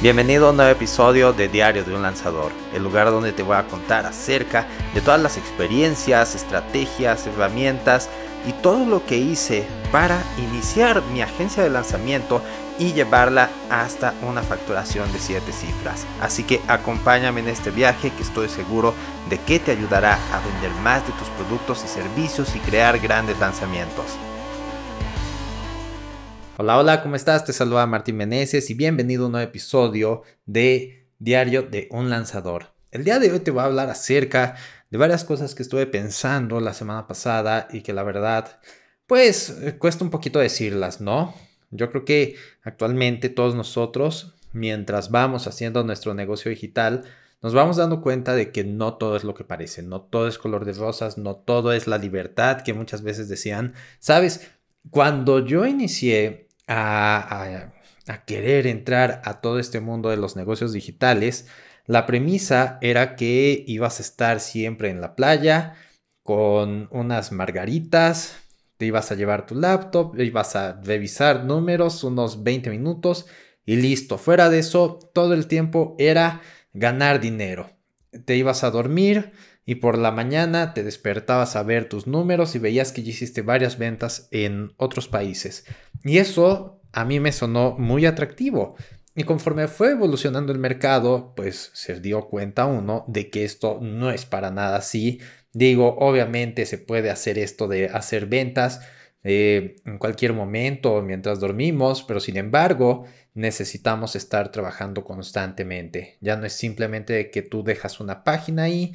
Bienvenido 0.00 0.46
a 0.46 0.50
un 0.50 0.56
nuevo 0.58 0.70
episodio 0.70 1.32
de 1.32 1.48
Diario 1.48 1.82
de 1.82 1.92
un 1.92 2.02
Lanzador, 2.02 2.52
el 2.72 2.84
lugar 2.84 3.10
donde 3.10 3.32
te 3.32 3.42
voy 3.42 3.56
a 3.56 3.66
contar 3.66 4.06
acerca 4.06 4.64
de 4.94 5.00
todas 5.00 5.20
las 5.20 5.36
experiencias, 5.36 6.36
estrategias, 6.36 7.26
herramientas 7.26 8.08
y 8.46 8.52
todo 8.52 8.86
lo 8.86 9.04
que 9.04 9.16
hice 9.16 9.66
para 9.90 10.22
iniciar 10.38 11.02
mi 11.12 11.20
agencia 11.20 11.64
de 11.64 11.70
lanzamiento 11.70 12.40
y 12.78 12.92
llevarla 12.92 13.50
hasta 13.70 14.14
una 14.22 14.44
facturación 14.44 15.12
de 15.12 15.18
7 15.18 15.50
cifras. 15.50 16.06
Así 16.20 16.44
que 16.44 16.60
acompáñame 16.68 17.40
en 17.40 17.48
este 17.48 17.72
viaje 17.72 18.12
que 18.12 18.22
estoy 18.22 18.48
seguro 18.48 18.94
de 19.28 19.40
que 19.40 19.58
te 19.58 19.72
ayudará 19.72 20.14
a 20.32 20.38
vender 20.48 20.70
más 20.80 21.04
de 21.08 21.12
tus 21.14 21.26
productos 21.30 21.82
y 21.84 21.88
servicios 21.88 22.54
y 22.54 22.60
crear 22.60 23.00
grandes 23.00 23.40
lanzamientos. 23.40 24.16
Hola, 26.60 26.76
hola, 26.76 27.02
¿cómo 27.04 27.14
estás? 27.14 27.44
Te 27.44 27.52
saluda 27.52 27.86
Martín 27.86 28.16
Meneses 28.16 28.68
y 28.68 28.74
bienvenido 28.74 29.22
a 29.22 29.26
un 29.26 29.32
nuevo 29.32 29.48
episodio 29.48 30.22
de 30.44 31.06
Diario 31.20 31.62
de 31.62 31.86
un 31.92 32.10
Lanzador. 32.10 32.72
El 32.90 33.04
día 33.04 33.20
de 33.20 33.30
hoy 33.30 33.38
te 33.38 33.52
voy 33.52 33.60
a 33.60 33.66
hablar 33.66 33.88
acerca 33.90 34.56
de 34.90 34.98
varias 34.98 35.22
cosas 35.22 35.54
que 35.54 35.62
estuve 35.62 35.86
pensando 35.86 36.58
la 36.58 36.74
semana 36.74 37.06
pasada 37.06 37.68
y 37.70 37.82
que 37.82 37.92
la 37.92 38.02
verdad, 38.02 38.58
pues 39.06 39.56
cuesta 39.78 40.02
un 40.02 40.10
poquito 40.10 40.40
decirlas, 40.40 41.00
¿no? 41.00 41.32
Yo 41.70 41.92
creo 41.92 42.04
que 42.04 42.34
actualmente 42.64 43.28
todos 43.28 43.54
nosotros, 43.54 44.34
mientras 44.52 45.12
vamos 45.12 45.46
haciendo 45.46 45.84
nuestro 45.84 46.12
negocio 46.12 46.50
digital, 46.50 47.04
nos 47.40 47.54
vamos 47.54 47.76
dando 47.76 48.02
cuenta 48.02 48.34
de 48.34 48.50
que 48.50 48.64
no 48.64 48.94
todo 48.94 49.14
es 49.14 49.22
lo 49.22 49.34
que 49.34 49.44
parece, 49.44 49.84
no 49.84 50.00
todo 50.00 50.26
es 50.26 50.38
color 50.38 50.64
de 50.64 50.72
rosas, 50.72 51.18
no 51.18 51.36
todo 51.36 51.72
es 51.72 51.86
la 51.86 51.98
libertad 51.98 52.62
que 52.62 52.74
muchas 52.74 53.02
veces 53.02 53.28
decían. 53.28 53.74
Sabes, 54.00 54.50
cuando 54.90 55.46
yo 55.46 55.64
inicié 55.64 56.47
a, 56.68 57.72
querer 58.26 58.66
entrar 58.66 59.20
a 59.24 59.40
todo 59.40 59.58
este 59.58 59.80
mundo 59.80 60.10
de 60.10 60.16
los 60.16 60.36
negocios 60.36 60.72
digitales, 60.72 61.46
la 61.86 62.06
premisa 62.06 62.78
era 62.80 63.16
que 63.16 63.64
ibas 63.66 63.98
a 63.98 64.02
estar 64.02 64.40
siempre 64.40 64.90
en 64.90 65.00
la 65.00 65.14
playa 65.14 65.74
con 66.22 66.88
unas 66.90 67.32
margaritas, 67.32 68.36
te 68.76 68.86
ibas 68.86 69.10
a 69.10 69.14
llevar 69.14 69.46
tu 69.46 69.54
laptop, 69.54 70.18
ibas 70.20 70.54
a 70.54 70.80
revisar 70.82 71.44
números 71.44 72.04
unos 72.04 72.44
20 72.44 72.70
minutos 72.70 73.26
y 73.66 73.76
listo. 73.76 74.18
Fuera 74.18 74.48
de 74.50 74.60
eso, 74.60 74.98
todo 75.12 75.34
el 75.34 75.46
tiempo 75.46 75.96
era 75.98 76.42
ganar 76.72 77.20
dinero. 77.20 77.70
Te 78.24 78.36
ibas 78.36 78.64
a 78.64 78.70
dormir 78.70 79.32
y 79.68 79.74
por 79.74 79.98
la 79.98 80.12
mañana 80.12 80.72
te 80.72 80.82
despertabas 80.82 81.54
a 81.54 81.62
ver 81.62 81.90
tus 81.90 82.06
números 82.06 82.54
y 82.54 82.58
veías 82.58 82.90
que 82.90 83.02
ya 83.02 83.10
hiciste 83.10 83.42
varias 83.42 83.76
ventas 83.76 84.26
en 84.30 84.72
otros 84.78 85.08
países. 85.08 85.66
Y 86.04 86.16
eso 86.16 86.80
a 86.90 87.04
mí 87.04 87.20
me 87.20 87.32
sonó 87.32 87.76
muy 87.76 88.06
atractivo. 88.06 88.76
Y 89.14 89.24
conforme 89.24 89.68
fue 89.68 89.90
evolucionando 89.90 90.52
el 90.52 90.58
mercado, 90.58 91.34
pues 91.36 91.70
se 91.74 92.00
dio 92.00 92.28
cuenta 92.28 92.64
uno 92.64 93.04
de 93.08 93.28
que 93.28 93.44
esto 93.44 93.78
no 93.82 94.10
es 94.10 94.24
para 94.24 94.50
nada 94.50 94.78
así. 94.78 95.20
Digo, 95.52 95.96
obviamente 95.98 96.64
se 96.64 96.78
puede 96.78 97.10
hacer 97.10 97.38
esto 97.38 97.68
de 97.68 97.88
hacer 97.88 98.24
ventas 98.24 98.80
eh, 99.22 99.76
en 99.84 99.98
cualquier 99.98 100.32
momento 100.32 101.02
mientras 101.02 101.40
dormimos, 101.40 102.04
pero 102.04 102.20
sin 102.20 102.38
embargo 102.38 103.04
necesitamos 103.34 104.16
estar 104.16 104.50
trabajando 104.50 105.04
constantemente. 105.04 106.16
Ya 106.22 106.36
no 106.36 106.46
es 106.46 106.54
simplemente 106.54 107.30
que 107.30 107.42
tú 107.42 107.62
dejas 107.62 108.00
una 108.00 108.24
página 108.24 108.62
ahí 108.62 108.94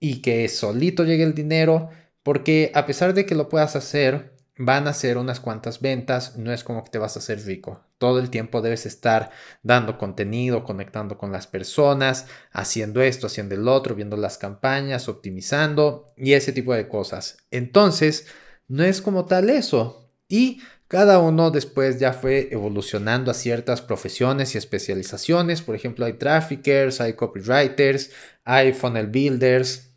y 0.00 0.22
que 0.22 0.48
solito 0.48 1.04
llegue 1.04 1.24
el 1.24 1.34
dinero, 1.34 1.90
porque 2.22 2.70
a 2.74 2.86
pesar 2.86 3.14
de 3.14 3.26
que 3.26 3.34
lo 3.34 3.48
puedas 3.48 3.76
hacer, 3.76 4.38
van 4.58 4.88
a 4.88 4.92
ser 4.92 5.18
unas 5.18 5.40
cuantas 5.40 5.80
ventas, 5.80 6.36
no 6.36 6.52
es 6.52 6.64
como 6.64 6.84
que 6.84 6.90
te 6.90 6.98
vas 6.98 7.16
a 7.16 7.20
hacer 7.20 7.44
rico. 7.44 7.84
Todo 7.96 8.18
el 8.18 8.28
tiempo 8.28 8.60
debes 8.60 8.86
estar 8.86 9.30
dando 9.62 9.98
contenido, 9.98 10.64
conectando 10.64 11.16
con 11.16 11.32
las 11.32 11.46
personas, 11.46 12.26
haciendo 12.50 13.00
esto, 13.00 13.28
haciendo 13.28 13.54
el 13.54 13.68
otro, 13.68 13.94
viendo 13.94 14.16
las 14.16 14.36
campañas, 14.36 15.08
optimizando 15.08 16.06
y 16.16 16.32
ese 16.32 16.52
tipo 16.52 16.74
de 16.74 16.88
cosas. 16.88 17.38
Entonces, 17.50 18.26
no 18.66 18.84
es 18.84 19.00
como 19.00 19.24
tal 19.26 19.48
eso. 19.48 20.12
Y 20.28 20.60
cada 20.88 21.18
uno 21.20 21.50
después 21.50 22.00
ya 22.00 22.12
fue 22.12 22.48
evolucionando 22.50 23.30
a 23.30 23.34
ciertas 23.34 23.80
profesiones 23.80 24.54
y 24.54 24.58
especializaciones. 24.58 25.62
Por 25.62 25.74
ejemplo, 25.74 26.04
hay 26.04 26.14
traffickers, 26.14 27.00
hay 27.00 27.12
copywriters, 27.12 28.10
hay 28.44 28.72
funnel 28.72 29.06
builders, 29.06 29.87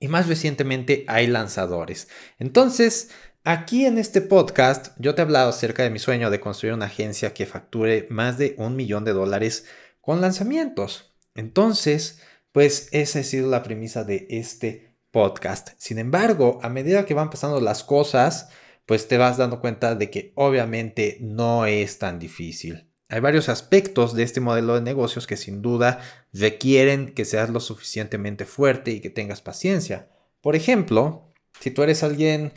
y 0.00 0.08
más 0.08 0.26
recientemente 0.26 1.04
hay 1.06 1.26
lanzadores. 1.26 2.08
Entonces, 2.38 3.10
aquí 3.44 3.84
en 3.84 3.98
este 3.98 4.22
podcast 4.22 4.96
yo 4.98 5.14
te 5.14 5.20
he 5.20 5.24
hablado 5.24 5.50
acerca 5.50 5.82
de 5.82 5.90
mi 5.90 5.98
sueño 5.98 6.30
de 6.30 6.40
construir 6.40 6.74
una 6.74 6.86
agencia 6.86 7.34
que 7.34 7.46
facture 7.46 8.06
más 8.10 8.38
de 8.38 8.54
un 8.58 8.74
millón 8.74 9.04
de 9.04 9.12
dólares 9.12 9.66
con 10.00 10.20
lanzamientos. 10.20 11.14
Entonces, 11.34 12.20
pues 12.50 12.88
esa 12.92 13.20
ha 13.20 13.22
sido 13.22 13.48
la 13.48 13.62
premisa 13.62 14.02
de 14.02 14.26
este 14.30 14.96
podcast. 15.10 15.70
Sin 15.76 15.98
embargo, 15.98 16.58
a 16.62 16.68
medida 16.68 17.04
que 17.04 17.14
van 17.14 17.30
pasando 17.30 17.60
las 17.60 17.84
cosas, 17.84 18.48
pues 18.86 19.06
te 19.06 19.18
vas 19.18 19.36
dando 19.36 19.60
cuenta 19.60 19.94
de 19.94 20.10
que 20.10 20.32
obviamente 20.34 21.18
no 21.20 21.66
es 21.66 21.98
tan 21.98 22.18
difícil. 22.18 22.89
Hay 23.10 23.20
varios 23.20 23.48
aspectos 23.48 24.14
de 24.14 24.22
este 24.22 24.40
modelo 24.40 24.76
de 24.76 24.82
negocios 24.82 25.26
que 25.26 25.36
sin 25.36 25.62
duda 25.62 26.00
requieren 26.32 27.12
que 27.12 27.24
seas 27.24 27.50
lo 27.50 27.58
suficientemente 27.58 28.44
fuerte 28.44 28.92
y 28.92 29.00
que 29.00 29.10
tengas 29.10 29.42
paciencia. 29.42 30.08
Por 30.40 30.54
ejemplo, 30.54 31.32
si 31.60 31.72
tú 31.72 31.82
eres 31.82 32.04
alguien, 32.04 32.52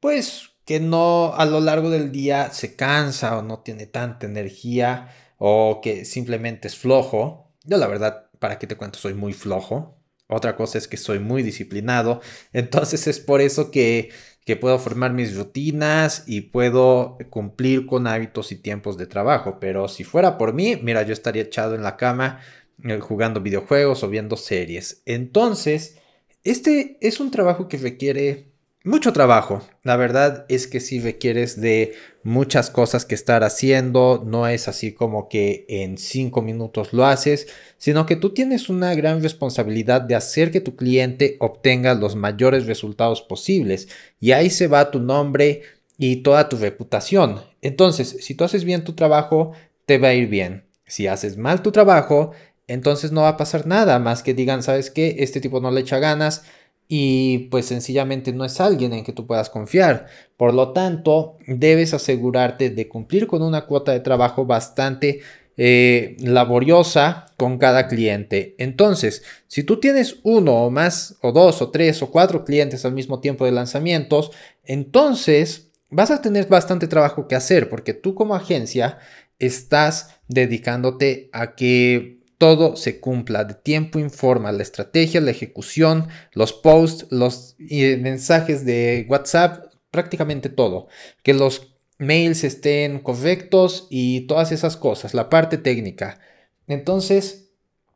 pues, 0.00 0.50
que 0.64 0.80
no 0.80 1.34
a 1.34 1.44
lo 1.44 1.60
largo 1.60 1.90
del 1.90 2.10
día 2.10 2.50
se 2.50 2.74
cansa 2.74 3.38
o 3.38 3.42
no 3.42 3.60
tiene 3.60 3.86
tanta 3.86 4.26
energía 4.26 5.14
o 5.38 5.80
que 5.80 6.04
simplemente 6.04 6.68
es 6.68 6.76
flojo, 6.76 7.52
yo 7.64 7.76
la 7.76 7.86
verdad, 7.86 8.30
para 8.40 8.58
qué 8.58 8.66
te 8.66 8.76
cuento, 8.76 8.98
soy 8.98 9.14
muy 9.14 9.32
flojo. 9.32 10.00
Otra 10.26 10.56
cosa 10.56 10.78
es 10.78 10.88
que 10.88 10.96
soy 10.96 11.18
muy 11.20 11.42
disciplinado. 11.42 12.20
Entonces 12.52 13.06
es 13.06 13.20
por 13.20 13.40
eso 13.40 13.70
que 13.70 14.10
que 14.44 14.56
puedo 14.56 14.78
formar 14.78 15.12
mis 15.12 15.36
rutinas 15.36 16.24
y 16.26 16.42
puedo 16.42 17.16
cumplir 17.30 17.86
con 17.86 18.06
hábitos 18.06 18.52
y 18.52 18.56
tiempos 18.56 18.98
de 18.98 19.06
trabajo. 19.06 19.58
Pero 19.58 19.88
si 19.88 20.04
fuera 20.04 20.36
por 20.36 20.52
mí, 20.52 20.78
mira, 20.82 21.02
yo 21.02 21.12
estaría 21.12 21.42
echado 21.42 21.74
en 21.74 21.82
la 21.82 21.96
cama 21.96 22.40
eh, 22.82 23.00
jugando 23.00 23.40
videojuegos 23.40 24.02
o 24.02 24.08
viendo 24.08 24.36
series. 24.36 25.02
Entonces, 25.06 25.98
este 26.42 26.98
es 27.00 27.20
un 27.20 27.30
trabajo 27.30 27.68
que 27.68 27.78
requiere 27.78 28.53
mucho 28.84 29.12
trabajo. 29.12 29.62
La 29.82 29.96
verdad 29.96 30.46
es 30.48 30.66
que 30.66 30.78
si 30.78 31.00
requieres 31.00 31.60
de 31.60 31.94
muchas 32.24 32.70
cosas 32.70 33.04
que 33.04 33.14
estar 33.14 33.44
haciendo. 33.44 34.22
No 34.26 34.48
es 34.48 34.66
así 34.66 34.92
como 34.92 35.28
que 35.28 35.64
en 35.68 35.96
cinco 35.98 36.42
minutos 36.42 36.92
lo 36.92 37.06
haces, 37.06 37.46
sino 37.78 38.06
que 38.06 38.16
tú 38.16 38.30
tienes 38.30 38.68
una 38.68 38.94
gran 38.94 39.22
responsabilidad 39.22 40.00
de 40.00 40.16
hacer 40.16 40.50
que 40.50 40.60
tu 40.60 40.74
cliente 40.74 41.36
obtenga 41.38 41.94
los 41.94 42.16
mayores 42.16 42.66
resultados 42.66 43.22
posibles. 43.22 43.88
Y 44.20 44.32
ahí 44.32 44.50
se 44.50 44.66
va 44.66 44.90
tu 44.90 44.98
nombre 44.98 45.62
y 45.96 46.16
toda 46.16 46.48
tu 46.48 46.56
reputación. 46.56 47.42
Entonces, 47.62 48.16
si 48.20 48.34
tú 48.34 48.44
haces 48.44 48.64
bien 48.64 48.84
tu 48.84 48.94
trabajo, 48.94 49.52
te 49.86 49.98
va 49.98 50.08
a 50.08 50.14
ir 50.14 50.28
bien. 50.28 50.64
Si 50.86 51.06
haces 51.06 51.36
mal 51.36 51.62
tu 51.62 51.70
trabajo, 51.72 52.32
entonces 52.66 53.12
no 53.12 53.22
va 53.22 53.28
a 53.28 53.36
pasar 53.36 53.66
nada 53.66 53.98
más 53.98 54.22
que 54.22 54.34
digan, 54.34 54.62
¿sabes 54.62 54.90
qué? 54.90 55.16
Este 55.20 55.40
tipo 55.40 55.60
no 55.60 55.70
le 55.70 55.82
echa 55.82 55.98
ganas 55.98 56.42
y 56.88 57.48
pues 57.50 57.66
sencillamente 57.66 58.32
no 58.32 58.44
es 58.44 58.60
alguien 58.60 58.92
en 58.92 59.04
que 59.04 59.12
tú 59.12 59.26
puedas 59.26 59.50
confiar. 59.50 60.06
Por 60.36 60.54
lo 60.54 60.72
tanto, 60.72 61.38
debes 61.46 61.94
asegurarte 61.94 62.70
de 62.70 62.88
cumplir 62.88 63.26
con 63.26 63.42
una 63.42 63.66
cuota 63.66 63.92
de 63.92 64.00
trabajo 64.00 64.44
bastante 64.44 65.20
eh, 65.56 66.16
laboriosa 66.18 67.26
con 67.36 67.58
cada 67.58 67.86
cliente. 67.86 68.54
Entonces, 68.58 69.22
si 69.46 69.62
tú 69.62 69.78
tienes 69.78 70.16
uno 70.24 70.64
o 70.64 70.70
más, 70.70 71.16
o 71.22 71.32
dos, 71.32 71.62
o 71.62 71.70
tres, 71.70 72.02
o 72.02 72.10
cuatro 72.10 72.44
clientes 72.44 72.84
al 72.84 72.92
mismo 72.92 73.20
tiempo 73.20 73.44
de 73.44 73.52
lanzamientos, 73.52 74.32
entonces 74.64 75.70
vas 75.90 76.10
a 76.10 76.20
tener 76.20 76.48
bastante 76.48 76.88
trabajo 76.88 77.28
que 77.28 77.36
hacer 77.36 77.68
porque 77.68 77.94
tú 77.94 78.16
como 78.16 78.34
agencia 78.34 78.98
estás 79.38 80.16
dedicándote 80.26 81.30
a 81.32 81.54
que 81.54 82.23
todo 82.44 82.76
se 82.76 83.00
cumpla, 83.00 83.44
de 83.44 83.54
tiempo 83.54 83.98
informa, 83.98 84.52
la 84.52 84.62
estrategia, 84.62 85.22
la 85.22 85.30
ejecución, 85.30 86.08
los 86.34 86.52
posts, 86.52 87.06
los 87.08 87.56
mensajes 87.58 88.66
de 88.66 89.06
WhatsApp, 89.08 89.72
prácticamente 89.90 90.50
todo. 90.50 90.88
Que 91.22 91.32
los 91.32 91.74
mails 91.96 92.44
estén 92.44 92.98
correctos 92.98 93.86
y 93.88 94.26
todas 94.26 94.52
esas 94.52 94.76
cosas, 94.76 95.14
la 95.14 95.30
parte 95.30 95.56
técnica. 95.56 96.20
Entonces, 96.66 97.48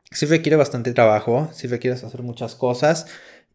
sí 0.09 0.25
requiere 0.25 0.55
bastante 0.55 0.93
trabajo, 0.93 1.51
sí 1.53 1.67
requiere 1.67 1.95
hacer 1.95 2.23
muchas 2.23 2.55
cosas 2.55 3.05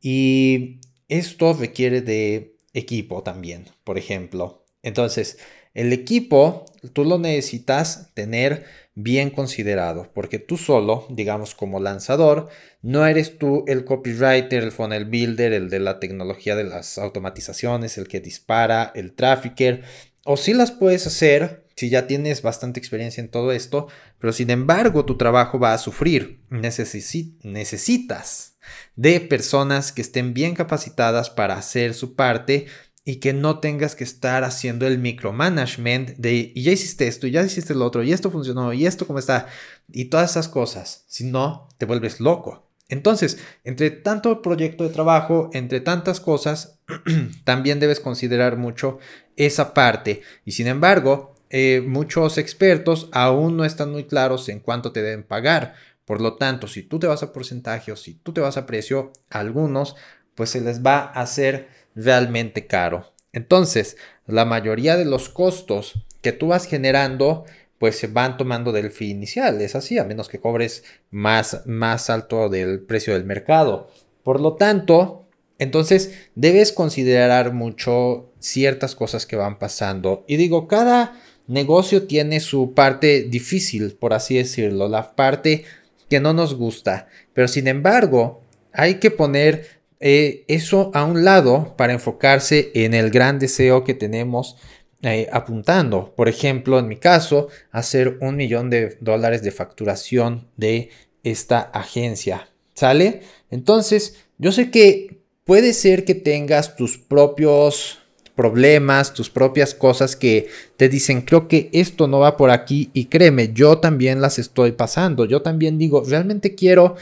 y 0.00 0.78
esto 1.08 1.54
requiere 1.54 2.02
de 2.02 2.54
equipo 2.72 3.24
también, 3.24 3.64
por 3.82 3.98
ejemplo. 3.98 4.64
Entonces, 4.84 5.38
el 5.72 5.92
equipo, 5.92 6.66
tú 6.92 7.02
lo 7.02 7.18
necesitas 7.18 8.14
tener 8.14 8.83
bien 8.94 9.30
considerado, 9.30 10.10
porque 10.14 10.38
tú 10.38 10.56
solo, 10.56 11.06
digamos 11.10 11.54
como 11.54 11.80
lanzador, 11.80 12.48
no 12.82 13.06
eres 13.06 13.38
tú 13.38 13.64
el 13.66 13.84
copywriter, 13.84 14.62
el 14.62 14.72
funnel 14.72 15.06
builder, 15.06 15.52
el 15.52 15.68
de 15.68 15.80
la 15.80 15.98
tecnología 15.98 16.54
de 16.54 16.64
las 16.64 16.98
automatizaciones, 16.98 17.98
el 17.98 18.06
que 18.06 18.20
dispara, 18.20 18.92
el 18.94 19.14
trafficker, 19.14 19.82
o 20.24 20.36
sí 20.36 20.54
las 20.54 20.70
puedes 20.70 21.06
hacer, 21.06 21.66
si 21.76 21.90
ya 21.90 22.06
tienes 22.06 22.42
bastante 22.42 22.78
experiencia 22.78 23.20
en 23.20 23.30
todo 23.30 23.52
esto, 23.52 23.88
pero 24.18 24.32
sin 24.32 24.50
embargo 24.50 25.04
tu 25.04 25.16
trabajo 25.16 25.58
va 25.58 25.74
a 25.74 25.78
sufrir. 25.78 26.40
necesitas 26.48 28.52
de 28.96 29.20
personas 29.20 29.92
que 29.92 30.02
estén 30.02 30.34
bien 30.34 30.54
capacitadas 30.54 31.30
para 31.30 31.56
hacer 31.56 31.94
su 31.94 32.14
parte 32.14 32.66
y 33.04 33.16
que 33.16 33.32
no 33.32 33.60
tengas 33.60 33.94
que 33.94 34.04
estar 34.04 34.44
haciendo 34.44 34.86
el 34.86 34.98
micromanagement 34.98 36.16
de 36.16 36.52
y 36.54 36.62
ya 36.62 36.72
hiciste 36.72 37.06
esto, 37.06 37.26
y 37.26 37.32
ya 37.32 37.42
hiciste 37.42 37.74
lo 37.74 37.84
otro, 37.84 38.02
y 38.02 38.12
esto 38.12 38.30
funcionó, 38.30 38.72
y 38.72 38.86
esto 38.86 39.06
cómo 39.06 39.18
está, 39.18 39.46
y 39.92 40.06
todas 40.06 40.30
esas 40.30 40.48
cosas. 40.48 41.04
Si 41.06 41.24
no, 41.24 41.68
te 41.76 41.86
vuelves 41.86 42.20
loco. 42.20 42.70
Entonces, 42.88 43.38
entre 43.64 43.90
tanto 43.90 44.42
proyecto 44.42 44.84
de 44.84 44.90
trabajo, 44.90 45.50
entre 45.52 45.80
tantas 45.80 46.20
cosas, 46.20 46.78
también 47.44 47.80
debes 47.80 48.00
considerar 48.00 48.56
mucho 48.56 48.98
esa 49.36 49.74
parte. 49.74 50.22
Y 50.44 50.52
sin 50.52 50.66
embargo, 50.66 51.34
eh, 51.50 51.82
muchos 51.86 52.38
expertos 52.38 53.08
aún 53.12 53.56
no 53.56 53.64
están 53.64 53.90
muy 53.90 54.04
claros 54.04 54.48
en 54.48 54.60
cuánto 54.60 54.92
te 54.92 55.02
deben 55.02 55.24
pagar. 55.24 55.74
Por 56.04 56.20
lo 56.20 56.36
tanto, 56.36 56.68
si 56.68 56.82
tú 56.82 56.98
te 56.98 57.06
vas 57.06 57.22
a 57.22 57.32
porcentaje 57.32 57.90
o 57.92 57.96
si 57.96 58.14
tú 58.14 58.32
te 58.32 58.40
vas 58.40 58.56
a 58.56 58.66
precio, 58.66 59.12
algunos, 59.30 59.96
pues 60.34 60.50
se 60.50 60.60
les 60.60 60.84
va 60.84 60.98
a 60.98 61.22
hacer 61.22 61.68
realmente 61.94 62.66
caro. 62.66 63.12
Entonces, 63.32 63.96
la 64.26 64.44
mayoría 64.44 64.96
de 64.96 65.04
los 65.04 65.28
costos 65.28 65.94
que 66.22 66.32
tú 66.32 66.48
vas 66.48 66.66
generando, 66.66 67.44
pues 67.78 67.98
se 67.98 68.06
van 68.06 68.36
tomando 68.36 68.72
del 68.72 68.90
fee 68.90 69.10
inicial. 69.10 69.60
Es 69.60 69.74
así, 69.74 69.98
a 69.98 70.04
menos 70.04 70.28
que 70.28 70.40
cobres 70.40 70.84
más, 71.10 71.62
más 71.66 72.10
alto 72.10 72.48
del 72.48 72.80
precio 72.80 73.12
del 73.12 73.24
mercado. 73.24 73.90
Por 74.22 74.40
lo 74.40 74.54
tanto, 74.54 75.26
entonces 75.58 76.12
debes 76.34 76.72
considerar 76.72 77.52
mucho 77.52 78.32
ciertas 78.38 78.94
cosas 78.94 79.26
que 79.26 79.36
van 79.36 79.58
pasando. 79.58 80.24
Y 80.26 80.36
digo, 80.36 80.66
cada 80.68 81.20
negocio 81.46 82.06
tiene 82.06 82.40
su 82.40 82.72
parte 82.72 83.22
difícil, 83.22 83.94
por 83.94 84.14
así 84.14 84.36
decirlo, 84.36 84.88
la 84.88 85.14
parte 85.14 85.64
que 86.08 86.20
no 86.20 86.32
nos 86.32 86.54
gusta. 86.54 87.08
Pero 87.32 87.48
sin 87.48 87.68
embargo, 87.68 88.42
hay 88.72 88.94
que 88.94 89.10
poner 89.10 89.73
eh, 90.00 90.44
eso 90.48 90.90
a 90.94 91.04
un 91.04 91.24
lado 91.24 91.74
para 91.76 91.92
enfocarse 91.92 92.70
en 92.74 92.94
el 92.94 93.10
gran 93.10 93.38
deseo 93.38 93.84
que 93.84 93.94
tenemos 93.94 94.56
eh, 95.02 95.28
apuntando. 95.32 96.14
Por 96.14 96.28
ejemplo, 96.28 96.78
en 96.78 96.88
mi 96.88 96.96
caso, 96.96 97.48
hacer 97.70 98.18
un 98.20 98.36
millón 98.36 98.70
de 98.70 98.96
dólares 99.00 99.42
de 99.42 99.50
facturación 99.50 100.48
de 100.56 100.90
esta 101.22 101.60
agencia. 101.60 102.48
¿Sale? 102.74 103.22
Entonces, 103.50 104.24
yo 104.38 104.50
sé 104.50 104.70
que 104.70 105.20
puede 105.44 105.72
ser 105.74 106.04
que 106.04 106.14
tengas 106.14 106.74
tus 106.74 106.98
propios 106.98 107.98
problemas, 108.34 109.14
tus 109.14 109.30
propias 109.30 109.74
cosas 109.74 110.16
que 110.16 110.48
te 110.76 110.88
dicen, 110.88 111.22
creo 111.22 111.46
que 111.46 111.70
esto 111.72 112.08
no 112.08 112.18
va 112.18 112.36
por 112.36 112.50
aquí 112.50 112.90
y 112.92 113.06
créeme, 113.06 113.52
yo 113.52 113.78
también 113.78 114.20
las 114.20 114.38
estoy 114.38 114.72
pasando. 114.72 115.24
Yo 115.24 115.42
también 115.42 115.78
digo, 115.78 116.02
realmente 116.06 116.54
quiero 116.54 116.96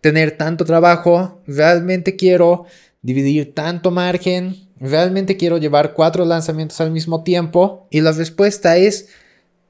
tener 0.00 0.32
tanto 0.32 0.64
trabajo, 0.64 1.42
realmente 1.46 2.16
quiero 2.16 2.66
dividir 3.02 3.54
tanto 3.54 3.90
margen, 3.90 4.56
realmente 4.78 5.36
quiero 5.36 5.58
llevar 5.58 5.94
cuatro 5.94 6.24
lanzamientos 6.24 6.80
al 6.80 6.90
mismo 6.90 7.22
tiempo 7.24 7.86
y 7.90 8.00
la 8.00 8.12
respuesta 8.12 8.76
es, 8.76 9.08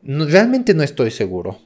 realmente 0.03 0.75
no 0.75 0.83
estoy 0.83 1.11
seguro. 1.11 1.59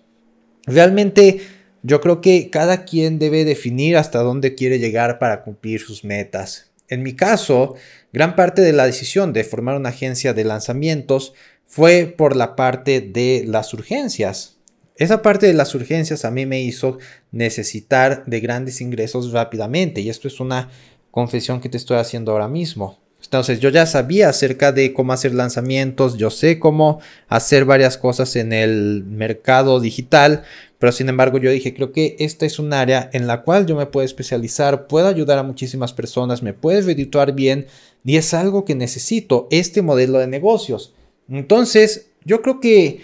Realmente 0.66 1.40
yo 1.82 2.00
creo 2.00 2.20
que 2.20 2.50
cada 2.50 2.84
quien 2.84 3.18
debe 3.18 3.44
definir 3.44 3.96
hasta 3.96 4.20
dónde 4.20 4.54
quiere 4.54 4.78
llegar 4.78 5.18
para 5.18 5.42
cumplir 5.42 5.80
sus 5.80 6.04
metas. 6.04 6.70
En 6.88 7.02
mi 7.02 7.14
caso, 7.14 7.74
gran 8.12 8.36
parte 8.36 8.62
de 8.62 8.72
la 8.72 8.86
decisión 8.86 9.32
de 9.32 9.44
formar 9.44 9.76
una 9.76 9.88
agencia 9.88 10.34
de 10.34 10.44
lanzamientos 10.44 11.32
fue 11.66 12.06
por 12.06 12.36
la 12.36 12.54
parte 12.54 13.00
de 13.00 13.44
las 13.46 13.72
urgencias. 13.72 14.51
Esa 14.96 15.22
parte 15.22 15.46
de 15.46 15.54
las 15.54 15.74
urgencias 15.74 16.24
a 16.24 16.30
mí 16.30 16.46
me 16.46 16.60
hizo 16.62 16.98
necesitar 17.30 18.24
de 18.26 18.40
grandes 18.40 18.80
ingresos 18.80 19.32
rápidamente 19.32 20.00
y 20.00 20.10
esto 20.10 20.28
es 20.28 20.38
una 20.38 20.70
confesión 21.10 21.60
que 21.60 21.68
te 21.68 21.76
estoy 21.76 21.96
haciendo 21.98 22.32
ahora 22.32 22.48
mismo. 22.48 22.98
Entonces 23.22 23.60
yo 23.60 23.68
ya 23.68 23.86
sabía 23.86 24.28
acerca 24.28 24.72
de 24.72 24.92
cómo 24.92 25.12
hacer 25.12 25.32
lanzamientos, 25.32 26.18
yo 26.18 26.30
sé 26.30 26.58
cómo 26.58 27.00
hacer 27.28 27.64
varias 27.64 27.96
cosas 27.96 28.34
en 28.36 28.52
el 28.52 29.04
mercado 29.04 29.80
digital, 29.80 30.42
pero 30.78 30.92
sin 30.92 31.08
embargo 31.08 31.38
yo 31.38 31.50
dije, 31.50 31.72
creo 31.72 31.92
que 31.92 32.16
esta 32.18 32.44
es 32.44 32.58
un 32.58 32.72
área 32.72 33.08
en 33.12 33.26
la 33.26 33.42
cual 33.42 33.66
yo 33.66 33.76
me 33.76 33.86
puedo 33.86 34.04
especializar, 34.04 34.88
puedo 34.88 35.06
ayudar 35.06 35.38
a 35.38 35.44
muchísimas 35.44 35.92
personas, 35.92 36.42
me 36.42 36.52
puedes 36.52 36.84
redituar 36.84 37.32
bien 37.32 37.66
y 38.04 38.16
es 38.16 38.34
algo 38.34 38.64
que 38.64 38.74
necesito, 38.74 39.46
este 39.50 39.80
modelo 39.80 40.18
de 40.18 40.26
negocios. 40.26 40.92
Entonces 41.30 42.10
yo 42.24 42.42
creo 42.42 42.58
que 42.60 43.00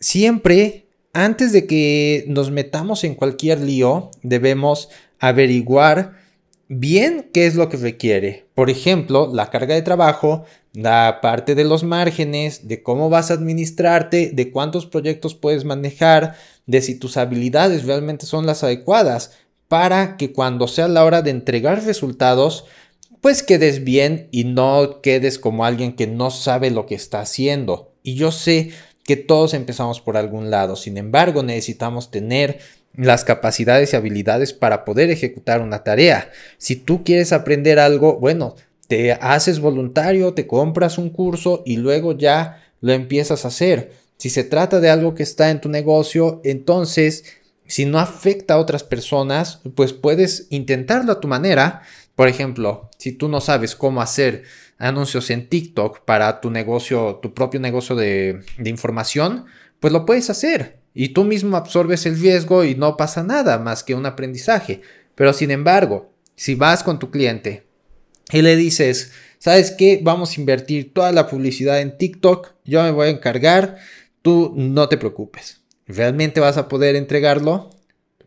siempre 0.00 0.83
antes 1.14 1.52
de 1.52 1.66
que 1.66 2.24
nos 2.28 2.50
metamos 2.50 3.04
en 3.04 3.14
cualquier 3.14 3.60
lío, 3.60 4.10
debemos 4.22 4.90
averiguar 5.20 6.16
bien 6.68 7.30
qué 7.32 7.46
es 7.46 7.54
lo 7.54 7.68
que 7.68 7.76
requiere. 7.76 8.46
Por 8.54 8.68
ejemplo, 8.68 9.30
la 9.32 9.48
carga 9.50 9.74
de 9.74 9.82
trabajo, 9.82 10.44
la 10.72 11.20
parte 11.22 11.54
de 11.54 11.64
los 11.64 11.84
márgenes, 11.84 12.66
de 12.68 12.82
cómo 12.82 13.10
vas 13.10 13.30
a 13.30 13.34
administrarte, 13.34 14.32
de 14.34 14.50
cuántos 14.50 14.86
proyectos 14.86 15.34
puedes 15.34 15.64
manejar, 15.64 16.36
de 16.66 16.82
si 16.82 16.98
tus 16.98 17.16
habilidades 17.16 17.84
realmente 17.84 18.26
son 18.26 18.44
las 18.44 18.64
adecuadas 18.64 19.32
para 19.68 20.16
que 20.16 20.32
cuando 20.32 20.68
sea 20.68 20.88
la 20.88 21.04
hora 21.04 21.22
de 21.22 21.30
entregar 21.30 21.84
resultados, 21.84 22.64
pues 23.20 23.42
quedes 23.42 23.84
bien 23.84 24.28
y 24.32 24.44
no 24.44 25.00
quedes 25.00 25.38
como 25.38 25.64
alguien 25.64 25.94
que 25.94 26.06
no 26.06 26.30
sabe 26.30 26.70
lo 26.70 26.86
que 26.86 26.94
está 26.94 27.20
haciendo. 27.20 27.92
Y 28.02 28.16
yo 28.16 28.32
sé 28.32 28.72
que 29.04 29.16
todos 29.16 29.54
empezamos 29.54 30.00
por 30.00 30.16
algún 30.16 30.50
lado. 30.50 30.76
Sin 30.76 30.96
embargo, 30.96 31.42
necesitamos 31.42 32.10
tener 32.10 32.58
las 32.96 33.24
capacidades 33.24 33.92
y 33.92 33.96
habilidades 33.96 34.52
para 34.52 34.84
poder 34.84 35.10
ejecutar 35.10 35.60
una 35.60 35.82
tarea. 35.82 36.30
Si 36.58 36.76
tú 36.76 37.04
quieres 37.04 37.32
aprender 37.32 37.78
algo, 37.78 38.18
bueno, 38.18 38.54
te 38.88 39.12
haces 39.12 39.60
voluntario, 39.60 40.34
te 40.34 40.46
compras 40.46 40.98
un 40.98 41.10
curso 41.10 41.62
y 41.66 41.76
luego 41.76 42.16
ya 42.16 42.62
lo 42.80 42.92
empiezas 42.92 43.44
a 43.44 43.48
hacer. 43.48 43.92
Si 44.16 44.30
se 44.30 44.44
trata 44.44 44.80
de 44.80 44.90
algo 44.90 45.14
que 45.14 45.22
está 45.22 45.50
en 45.50 45.60
tu 45.60 45.68
negocio, 45.68 46.40
entonces, 46.44 47.24
si 47.66 47.86
no 47.86 47.98
afecta 47.98 48.54
a 48.54 48.58
otras 48.58 48.84
personas, 48.84 49.60
pues 49.74 49.92
puedes 49.92 50.46
intentarlo 50.50 51.12
a 51.12 51.20
tu 51.20 51.28
manera. 51.28 51.82
Por 52.14 52.28
ejemplo, 52.28 52.90
si 52.98 53.12
tú 53.12 53.28
no 53.28 53.40
sabes 53.40 53.74
cómo 53.74 54.02
hacer 54.02 54.44
anuncios 54.78 55.30
en 55.30 55.48
TikTok 55.48 56.00
para 56.04 56.40
tu 56.40 56.50
negocio, 56.50 57.16
tu 57.22 57.32
propio 57.32 57.60
negocio 57.60 57.96
de, 57.96 58.44
información, 58.64 59.46
pues 59.80 59.92
lo 59.92 60.04
puedes 60.04 60.30
hacer. 60.30 60.78
Y 60.94 61.08
tú 61.08 61.24
mismo 61.24 61.56
absorbes 61.56 62.06
el 62.06 62.20
riesgo 62.20 62.64
y 62.64 62.74
no 62.74 62.96
pasa 62.96 63.22
nada 63.22 63.58
más 63.58 63.82
que 63.82 63.94
un 63.94 64.06
aprendizaje. 64.06 64.82
Pero 65.14 65.32
sin 65.32 65.50
embargo, 65.50 66.12
si 66.36 66.54
vas 66.54 66.82
con 66.82 66.98
tu 66.98 67.10
cliente 67.10 67.66
y 68.30 68.42
le 68.42 68.56
dices, 68.56 69.12
¿sabes 69.38 69.72
qué? 69.72 70.00
Vamos 70.02 70.36
a 70.36 70.40
invertir 70.40 70.92
toda 70.92 71.12
la 71.12 71.26
publicidad 71.26 71.80
en 71.80 71.98
TikTok, 71.98 72.52
yo 72.64 72.82
me 72.82 72.90
voy 72.90 73.08
a 73.08 73.10
encargar, 73.10 73.78
tú 74.22 74.52
no 74.56 74.88
te 74.88 74.96
preocupes. 74.96 75.63
¿Realmente 75.86 76.40
vas 76.40 76.56
a 76.56 76.68
poder 76.68 76.96
entregarlo? 76.96 77.70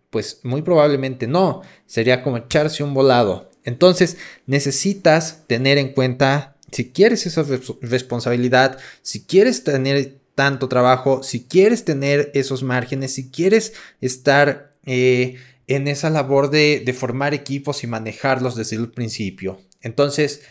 Pues 0.10 0.40
muy 0.44 0.62
probablemente 0.62 1.28
no. 1.28 1.62
Sería 1.86 2.24
como 2.24 2.38
echarse 2.38 2.84
un 2.84 2.94
volado. 2.94 3.50
Entonces 3.64 4.18
necesitas 4.46 5.44
tener 5.48 5.78
en 5.78 5.94
cuenta 5.94 6.56
si 6.72 6.92
quieres 6.92 7.26
esa 7.26 7.46
responsabilidad, 7.82 8.78
si 9.02 9.24
quieres 9.24 9.64
tener 9.64 10.18
tanto 10.36 10.68
trabajo, 10.68 11.24
si 11.24 11.46
quieres 11.46 11.84
tener 11.84 12.32
esos 12.34 12.62
márgenes, 12.64 13.14
si 13.14 13.30
quieres 13.30 13.74
estar 14.02 14.72
eh, 14.86 15.38
en 15.68 15.88
esa 15.88 16.10
labor 16.10 16.50
de, 16.50 16.96
formar 16.98 17.34
equipos 17.34 17.84
y 17.84 17.88
manejarlos 17.88 18.56
desde 18.56 18.76
el 18.76 18.90
principio. 18.90 19.60
Entonces, 19.82 20.44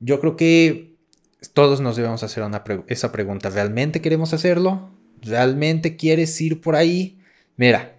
yo 0.00 0.20
creo 0.20 0.36
que 0.36 0.94
todos 1.52 1.80
nos 1.80 1.96
debemos 1.96 2.22
hacer 2.22 2.44
esa 2.88 3.12
pregunta. 3.12 3.48
¿Realmente 3.48 4.00
queremos 4.00 4.32
hacerlo? 4.34 4.90
¿Realmente 5.22 5.96
quieres 5.96 6.40
ir 6.40 6.60
por 6.60 6.76
ahí? 6.76 7.18
Mira, 7.56 7.98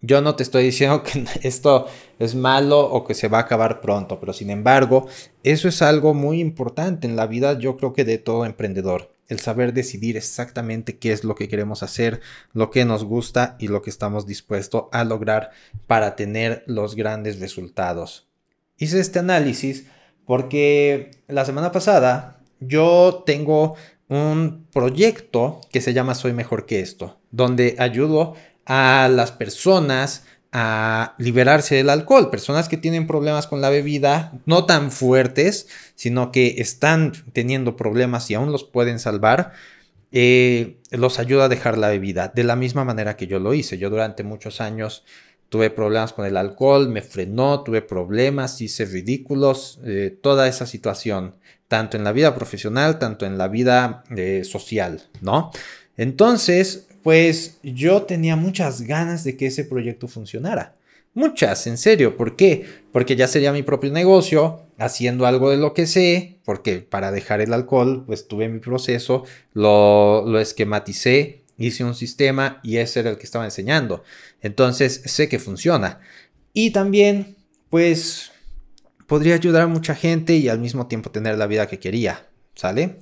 yo 0.00 0.20
no 0.20 0.36
te 0.36 0.42
estoy 0.42 0.64
diciendo 0.64 1.02
que 1.02 1.24
esto 1.42 1.86
es 2.18 2.34
malo 2.34 2.80
o 2.80 3.04
que 3.04 3.14
se 3.14 3.28
va 3.28 3.38
a 3.38 3.42
acabar 3.42 3.80
pronto, 3.80 4.20
pero 4.20 4.32
sin 4.32 4.50
embargo, 4.50 5.08
eso 5.42 5.68
es 5.68 5.82
algo 5.82 6.14
muy 6.14 6.40
importante 6.40 7.06
en 7.06 7.16
la 7.16 7.26
vida, 7.26 7.58
yo 7.58 7.76
creo 7.76 7.92
que 7.92 8.04
de 8.04 8.18
todo 8.18 8.44
emprendedor, 8.44 9.12
el 9.28 9.40
saber 9.40 9.72
decidir 9.72 10.16
exactamente 10.16 10.98
qué 10.98 11.12
es 11.12 11.24
lo 11.24 11.34
que 11.34 11.48
queremos 11.48 11.82
hacer, 11.82 12.20
lo 12.52 12.70
que 12.70 12.84
nos 12.84 13.04
gusta 13.04 13.56
y 13.58 13.68
lo 13.68 13.82
que 13.82 13.90
estamos 13.90 14.26
dispuestos 14.26 14.84
a 14.92 15.04
lograr 15.04 15.50
para 15.86 16.14
tener 16.14 16.62
los 16.66 16.94
grandes 16.94 17.40
resultados. 17.40 18.28
Hice 18.78 19.00
este 19.00 19.18
análisis 19.18 19.86
porque 20.24 21.10
la 21.28 21.44
semana 21.44 21.72
pasada 21.72 22.40
yo 22.60 23.22
tengo 23.26 23.76
un 24.08 24.66
proyecto 24.72 25.60
que 25.72 25.80
se 25.80 25.92
llama 25.92 26.14
Soy 26.14 26.32
mejor 26.32 26.66
que 26.66 26.80
esto, 26.80 27.18
donde 27.30 27.76
ayudo 27.78 28.34
a 28.64 29.08
las 29.10 29.32
personas 29.32 30.24
a 30.52 31.14
liberarse 31.18 31.74
del 31.74 31.90
alcohol, 31.90 32.30
personas 32.30 32.68
que 32.68 32.76
tienen 32.76 33.06
problemas 33.06 33.46
con 33.46 33.60
la 33.60 33.68
bebida, 33.70 34.32
no 34.46 34.64
tan 34.64 34.90
fuertes, 34.90 35.68
sino 35.96 36.32
que 36.32 36.56
están 36.58 37.12
teniendo 37.32 37.76
problemas 37.76 38.30
y 38.30 38.34
aún 38.34 38.52
los 38.52 38.64
pueden 38.64 38.98
salvar. 38.98 39.52
eh, 40.12 40.78
los 40.92 41.18
ayuda 41.18 41.44
a 41.46 41.48
dejar 41.48 41.76
la 41.78 41.88
bebida 41.88 42.32
de 42.34 42.44
la 42.44 42.56
misma 42.56 42.84
manera 42.84 43.16
que 43.16 43.26
yo 43.26 43.38
lo 43.40 43.54
hice. 43.54 43.76
Yo 43.78 43.90
durante 43.90 44.22
muchos 44.22 44.60
años 44.60 45.04
tuve 45.48 45.70
problemas 45.70 46.12
con 46.12 46.26
el 46.26 46.36
alcohol, 46.36 46.88
me 46.88 47.02
frenó, 47.02 47.62
tuve 47.62 47.82
problemas, 47.82 48.60
hice 48.60 48.84
ridículos, 48.84 49.80
eh, 49.84 50.16
toda 50.20 50.48
esa 50.48 50.66
situación, 50.66 51.34
tanto 51.68 51.96
en 51.96 52.04
la 52.04 52.12
vida 52.12 52.34
profesional, 52.34 52.98
tanto 52.98 53.26
en 53.26 53.38
la 53.38 53.48
vida 53.48 54.04
eh, 54.16 54.42
social, 54.44 55.02
¿no? 55.20 55.50
Entonces, 55.96 56.86
pues 57.02 57.58
yo 57.62 58.02
tenía 58.02 58.36
muchas 58.36 58.82
ganas 58.82 59.24
de 59.24 59.36
que 59.36 59.46
ese 59.46 59.64
proyecto 59.64 60.08
funcionara. 60.08 60.74
Muchas, 61.14 61.66
en 61.66 61.78
serio. 61.78 62.14
¿Por 62.14 62.36
qué? 62.36 62.66
Porque 62.92 63.16
ya 63.16 63.26
sería 63.26 63.50
mi 63.50 63.62
propio 63.62 63.90
negocio, 63.90 64.60
haciendo 64.76 65.24
algo 65.24 65.50
de 65.50 65.56
lo 65.56 65.72
que 65.72 65.86
sé, 65.86 66.40
porque 66.44 66.80
para 66.80 67.10
dejar 67.10 67.40
el 67.40 67.54
alcohol, 67.54 68.04
pues 68.06 68.28
tuve 68.28 68.50
mi 68.50 68.58
proceso, 68.58 69.24
lo, 69.54 70.26
lo 70.26 70.38
esquematicé, 70.38 71.45
hice 71.58 71.84
un 71.84 71.94
sistema 71.94 72.60
y 72.62 72.76
ese 72.78 73.00
era 73.00 73.10
el 73.10 73.18
que 73.18 73.24
estaba 73.24 73.44
enseñando. 73.44 74.04
Entonces 74.40 75.02
sé 75.04 75.28
que 75.28 75.38
funciona. 75.38 76.00
Y 76.52 76.70
también, 76.70 77.36
pues, 77.70 78.32
podría 79.06 79.34
ayudar 79.34 79.62
a 79.62 79.66
mucha 79.66 79.94
gente 79.94 80.36
y 80.36 80.48
al 80.48 80.58
mismo 80.58 80.86
tiempo 80.86 81.10
tener 81.10 81.38
la 81.38 81.46
vida 81.46 81.68
que 81.68 81.78
quería, 81.78 82.26
¿sale? 82.54 82.98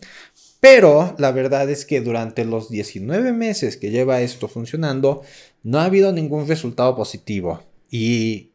Pero 0.60 1.14
la 1.18 1.30
verdad 1.30 1.68
es 1.68 1.84
que 1.84 2.00
durante 2.00 2.44
los 2.44 2.70
19 2.70 3.32
meses 3.32 3.76
que 3.76 3.90
lleva 3.90 4.22
esto 4.22 4.48
funcionando, 4.48 5.22
no 5.62 5.78
ha 5.78 5.84
habido 5.84 6.12
ningún 6.12 6.48
resultado 6.48 6.96
positivo. 6.96 7.62
Y 7.90 8.52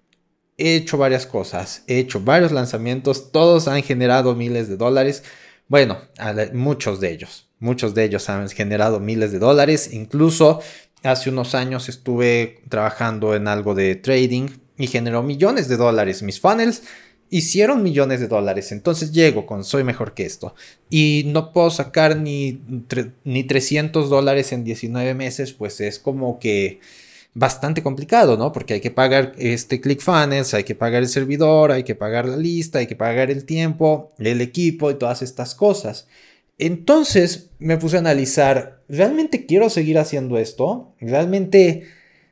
he 0.58 0.76
hecho 0.76 0.98
varias 0.98 1.26
cosas, 1.26 1.84
he 1.88 2.00
hecho 2.00 2.20
varios 2.20 2.52
lanzamientos, 2.52 3.32
todos 3.32 3.68
han 3.68 3.82
generado 3.84 4.36
miles 4.36 4.68
de 4.68 4.78
dólares. 4.78 5.24
Bueno, 5.68 6.00
muchos 6.54 7.00
de 7.00 7.12
ellos, 7.12 7.49
muchos 7.60 7.94
de 7.94 8.06
ellos 8.06 8.30
han 8.30 8.50
generado 8.50 9.00
miles 9.00 9.32
de 9.32 9.40
dólares. 9.40 9.94
Incluso 9.94 10.62
hace 11.04 11.30
unos 11.30 11.56
años 11.56 11.90
estuve 11.90 12.62
trabajando 12.70 13.36
en 13.36 13.48
algo 13.48 13.76
de 13.76 13.96
trading 13.96 14.50
y 14.78 14.88
generó 14.88 15.24
millones 15.24 15.68
de 15.68 15.78
dólares. 15.78 16.24
Mis 16.24 16.40
funnels 16.40 16.84
hicieron 17.30 17.84
millones 17.84 18.20
de 18.20 18.28
dólares. 18.28 18.72
Entonces 18.72 19.12
llego 19.12 19.46
con 19.46 19.64
soy 19.64 19.84
mejor 19.84 20.14
que 20.14 20.26
esto. 20.26 20.56
Y 20.90 21.24
no 21.28 21.54
puedo 21.54 21.70
sacar 21.70 22.18
ni, 22.18 22.62
ni 23.24 23.44
300 23.44 24.10
dólares 24.10 24.52
en 24.52 24.64
19 24.64 25.14
meses, 25.14 25.54
pues 25.54 25.80
es 25.82 26.00
como 26.00 26.40
que 26.40 26.80
bastante 27.34 27.84
complicado, 27.84 28.38
¿no? 28.38 28.52
Porque 28.52 28.76
hay 28.76 28.82
que 28.82 28.92
pagar 28.92 29.34
este 29.38 29.80
ClickFunnels, 29.80 30.54
hay 30.54 30.64
que 30.64 30.76
pagar 30.76 31.04
el 31.04 31.10
servidor, 31.10 31.72
hay 31.72 31.84
que 31.84 31.96
pagar 31.96 32.28
la 32.28 32.38
lista, 32.38 32.80
hay 32.80 32.88
que 32.88 32.96
pagar 32.96 33.30
el 33.30 33.46
tiempo, 33.46 34.12
el 34.18 34.42
equipo 34.42 34.90
y 34.90 34.96
todas 34.96 35.22
estas 35.22 35.56
cosas. 35.56 36.08
Entonces 36.60 37.50
me 37.58 37.78
puse 37.78 37.96
a 37.96 38.00
analizar, 38.00 38.84
¿realmente 38.90 39.46
quiero 39.46 39.70
seguir 39.70 39.98
haciendo 39.98 40.38
esto? 40.38 40.94
¿Realmente 41.00 41.88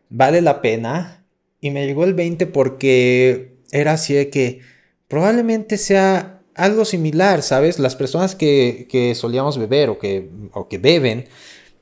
vale 0.09 0.41
la 0.41 0.61
pena? 0.61 1.25
Y 1.61 1.71
me 1.71 1.87
llegó 1.87 2.03
el 2.03 2.13
20 2.13 2.45
porque 2.47 3.55
era 3.71 3.93
así 3.93 4.13
de 4.13 4.29
que 4.29 4.59
probablemente 5.07 5.77
sea 5.77 6.41
algo 6.55 6.85
similar, 6.85 7.41
¿sabes? 7.41 7.79
Las 7.79 7.95
personas 7.95 8.35
que, 8.35 9.13
solíamos 9.15 9.57
beber 9.57 9.89
o 9.89 9.97
que, 9.97 10.29
o 10.53 10.67
que 10.67 10.77
beben, 10.77 11.25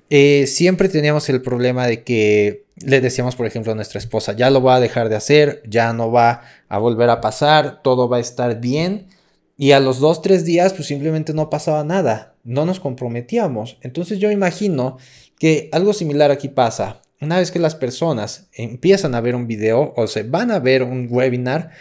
eh, 0.09 0.45
siempre 0.47 0.87
teníamos 0.87 1.27
el 1.29 1.41
problema 1.41 1.87
de 1.87 2.03
que 2.03 2.65
le 2.75 3.01
decíamos, 3.01 3.35
por 3.35 3.47
ejemplo, 3.47 3.71
a 3.71 3.75
nuestra 3.75 3.99
esposa, 3.99 4.33
ya 4.33 4.51
lo 4.51 4.61
va 4.61 4.75
a 4.75 4.79
dejar 4.79 5.09
de 5.09 5.15
hacer, 5.15 5.63
ya 5.67 5.93
no 5.93 6.11
va 6.11 6.43
a 6.69 6.77
volver 6.77 7.09
a 7.09 7.21
pasar, 7.21 7.81
todo 7.81 8.07
va 8.07 8.17
a 8.17 8.19
estar 8.19 8.59
bien. 8.59 9.07
Y 9.57 9.71
a 9.71 9.79
los 9.79 9.99
dos, 9.99 10.21
tres 10.21 10.45
días, 10.45 10.73
pues 10.73 10.87
simplemente 10.87 11.33
no 11.33 11.49
pasaba 11.49 11.83
nada, 11.83 12.34
no 12.45 12.65
nos 12.65 12.79
comprometíamos. 12.79 13.77
Entonces 13.81 14.19
yo 14.19 14.31
imagino 14.31 14.97
que 15.37 15.69
algo 15.73 15.91
similar 15.91 16.31
aquí 16.31 16.47
pasa. 16.47 17.01
Una 17.19 17.39
vez 17.39 17.51
que 17.51 17.59
las 17.59 17.75
personas 17.75 18.47
empiezan 18.53 19.15
a 19.15 19.21
ver 19.21 19.35
un 19.35 19.47
video 19.47 19.93
o 19.97 20.07
se 20.07 20.23
van 20.23 20.51
a 20.51 20.59
ver 20.59 20.83
un 20.83 21.07
webinar, 21.09 21.71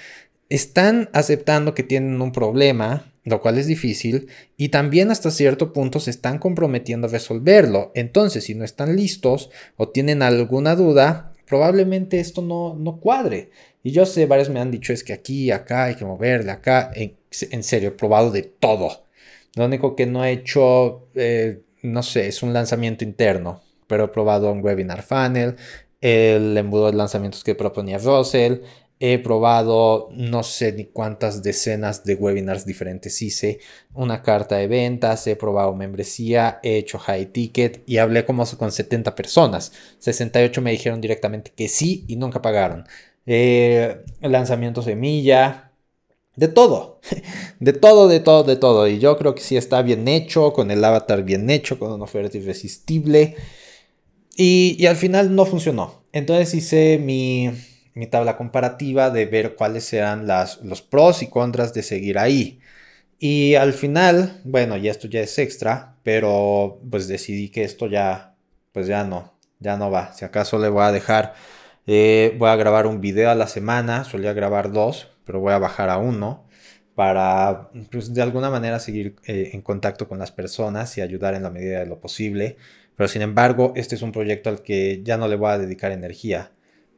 están 0.48 1.08
aceptando 1.12 1.74
que 1.74 1.82
tienen 1.82 2.20
un 2.20 2.32
problema, 2.32 3.12
lo 3.24 3.40
cual 3.40 3.58
es 3.58 3.66
difícil, 3.66 4.28
y 4.56 4.68
también 4.68 5.10
hasta 5.10 5.30
cierto 5.30 5.72
punto 5.72 6.00
se 6.00 6.10
están 6.10 6.38
comprometiendo 6.38 7.06
a 7.06 7.10
resolverlo. 7.10 7.92
Entonces, 7.94 8.44
si 8.44 8.54
no 8.54 8.64
están 8.64 8.96
listos 8.96 9.50
o 9.76 9.88
tienen 9.88 10.22
alguna 10.22 10.76
duda, 10.76 11.32
probablemente 11.46 12.20
esto 12.20 12.42
no, 12.42 12.74
no 12.74 12.98
cuadre. 13.00 13.50
Y 13.82 13.90
yo 13.90 14.06
sé, 14.06 14.26
varios 14.26 14.48
me 14.48 14.60
han 14.60 14.70
dicho 14.70 14.92
es 14.92 15.04
que 15.04 15.12
aquí, 15.12 15.50
acá, 15.50 15.84
hay 15.84 15.94
que 15.94 16.06
moverle, 16.06 16.50
acá. 16.50 16.90
En, 16.94 17.62
serio, 17.62 17.90
he 17.90 17.92
probado 17.92 18.30
de 18.30 18.42
todo. 18.42 19.04
Lo 19.56 19.66
único 19.66 19.94
que 19.94 20.06
no 20.06 20.24
he 20.24 20.32
hecho, 20.32 21.08
eh, 21.14 21.62
no 21.82 22.02
sé, 22.02 22.28
es 22.28 22.42
un 22.42 22.52
lanzamiento 22.52 23.04
interno, 23.04 23.62
pero 23.86 24.04
he 24.04 24.08
probado 24.08 24.50
un 24.50 24.64
webinar 24.64 25.02
funnel, 25.02 25.56
el 26.00 26.56
embudo 26.56 26.90
de 26.90 26.96
lanzamientos 26.96 27.44
que 27.44 27.54
proponía 27.54 27.98
Russell, 27.98 28.60
He 29.00 29.18
probado 29.18 30.08
no 30.12 30.42
sé 30.44 30.72
ni 30.72 30.84
cuántas 30.86 31.42
decenas 31.42 32.04
de 32.04 32.14
webinars 32.14 32.64
diferentes 32.64 33.20
hice, 33.22 33.58
una 33.92 34.22
carta 34.22 34.56
de 34.56 34.68
ventas, 34.68 35.26
he 35.26 35.34
probado 35.34 35.74
membresía, 35.74 36.60
he 36.62 36.76
hecho 36.78 36.98
high 36.98 37.26
ticket 37.26 37.82
y 37.86 37.98
hablé 37.98 38.24
como 38.24 38.46
con 38.56 38.70
70 38.70 39.14
personas. 39.16 39.72
68 39.98 40.62
me 40.62 40.70
dijeron 40.70 41.00
directamente 41.00 41.52
que 41.54 41.68
sí 41.68 42.04
y 42.08 42.16
nunca 42.16 42.40
pagaron. 42.40 42.86
Eh, 43.26 44.04
lanzamiento 44.20 44.80
semilla, 44.80 45.63
de 46.36 46.48
todo, 46.48 47.00
de 47.60 47.72
todo, 47.72 48.08
de 48.08 48.20
todo, 48.20 48.44
de 48.44 48.56
todo. 48.56 48.88
Y 48.88 48.98
yo 48.98 49.16
creo 49.16 49.34
que 49.34 49.42
sí 49.42 49.56
está 49.56 49.82
bien 49.82 50.08
hecho, 50.08 50.52
con 50.52 50.70
el 50.70 50.84
avatar 50.84 51.22
bien 51.22 51.50
hecho, 51.50 51.78
con 51.78 51.92
una 51.92 52.04
oferta 52.04 52.36
irresistible. 52.36 53.36
Y, 54.36 54.76
y 54.78 54.86
al 54.86 54.96
final 54.96 55.34
no 55.34 55.46
funcionó. 55.46 56.04
Entonces 56.12 56.54
hice 56.54 56.98
mi 56.98 57.50
mi 57.94 58.06
tabla 58.08 58.36
comparativa 58.36 59.10
de 59.10 59.26
ver 59.26 59.54
cuáles 59.54 59.92
eran 59.92 60.26
las, 60.26 60.60
los 60.62 60.82
pros 60.82 61.22
y 61.22 61.28
contras 61.28 61.72
de 61.74 61.82
seguir 61.82 62.18
ahí. 62.18 62.60
Y 63.18 63.54
al 63.54 63.72
final, 63.72 64.40
bueno, 64.44 64.76
ya 64.76 64.90
esto 64.90 65.08
ya 65.08 65.20
es 65.20 65.38
extra, 65.38 65.96
pero 66.02 66.80
pues 66.90 67.08
decidí 67.08 67.50
que 67.50 67.62
esto 67.62 67.86
ya, 67.86 68.34
pues 68.72 68.86
ya 68.88 69.04
no, 69.04 69.32
ya 69.60 69.76
no 69.76 69.90
va. 69.90 70.12
Si 70.12 70.24
acaso 70.24 70.58
le 70.58 70.68
voy 70.68 70.82
a 70.82 70.92
dejar, 70.92 71.34
eh, 71.86 72.34
voy 72.38 72.50
a 72.50 72.56
grabar 72.56 72.86
un 72.86 73.00
video 73.00 73.30
a 73.30 73.34
la 73.36 73.46
semana, 73.46 74.04
solía 74.04 74.32
grabar 74.32 74.72
dos, 74.72 75.08
pero 75.24 75.40
voy 75.40 75.52
a 75.52 75.58
bajar 75.58 75.90
a 75.90 75.98
uno 75.98 76.44
para 76.94 77.70
pues, 77.90 78.14
de 78.14 78.22
alguna 78.22 78.50
manera 78.50 78.78
seguir 78.78 79.16
eh, 79.26 79.50
en 79.52 79.62
contacto 79.62 80.08
con 80.08 80.18
las 80.18 80.30
personas 80.30 80.96
y 80.96 81.00
ayudar 81.00 81.34
en 81.34 81.42
la 81.42 81.50
medida 81.50 81.80
de 81.80 81.86
lo 81.86 82.00
posible. 82.00 82.56
Pero 82.96 83.08
sin 83.08 83.22
embargo, 83.22 83.72
este 83.76 83.96
es 83.96 84.02
un 84.02 84.12
proyecto 84.12 84.50
al 84.50 84.62
que 84.62 85.02
ya 85.02 85.16
no 85.16 85.26
le 85.26 85.36
voy 85.36 85.50
a 85.50 85.58
dedicar 85.58 85.90
energía. 85.90 86.52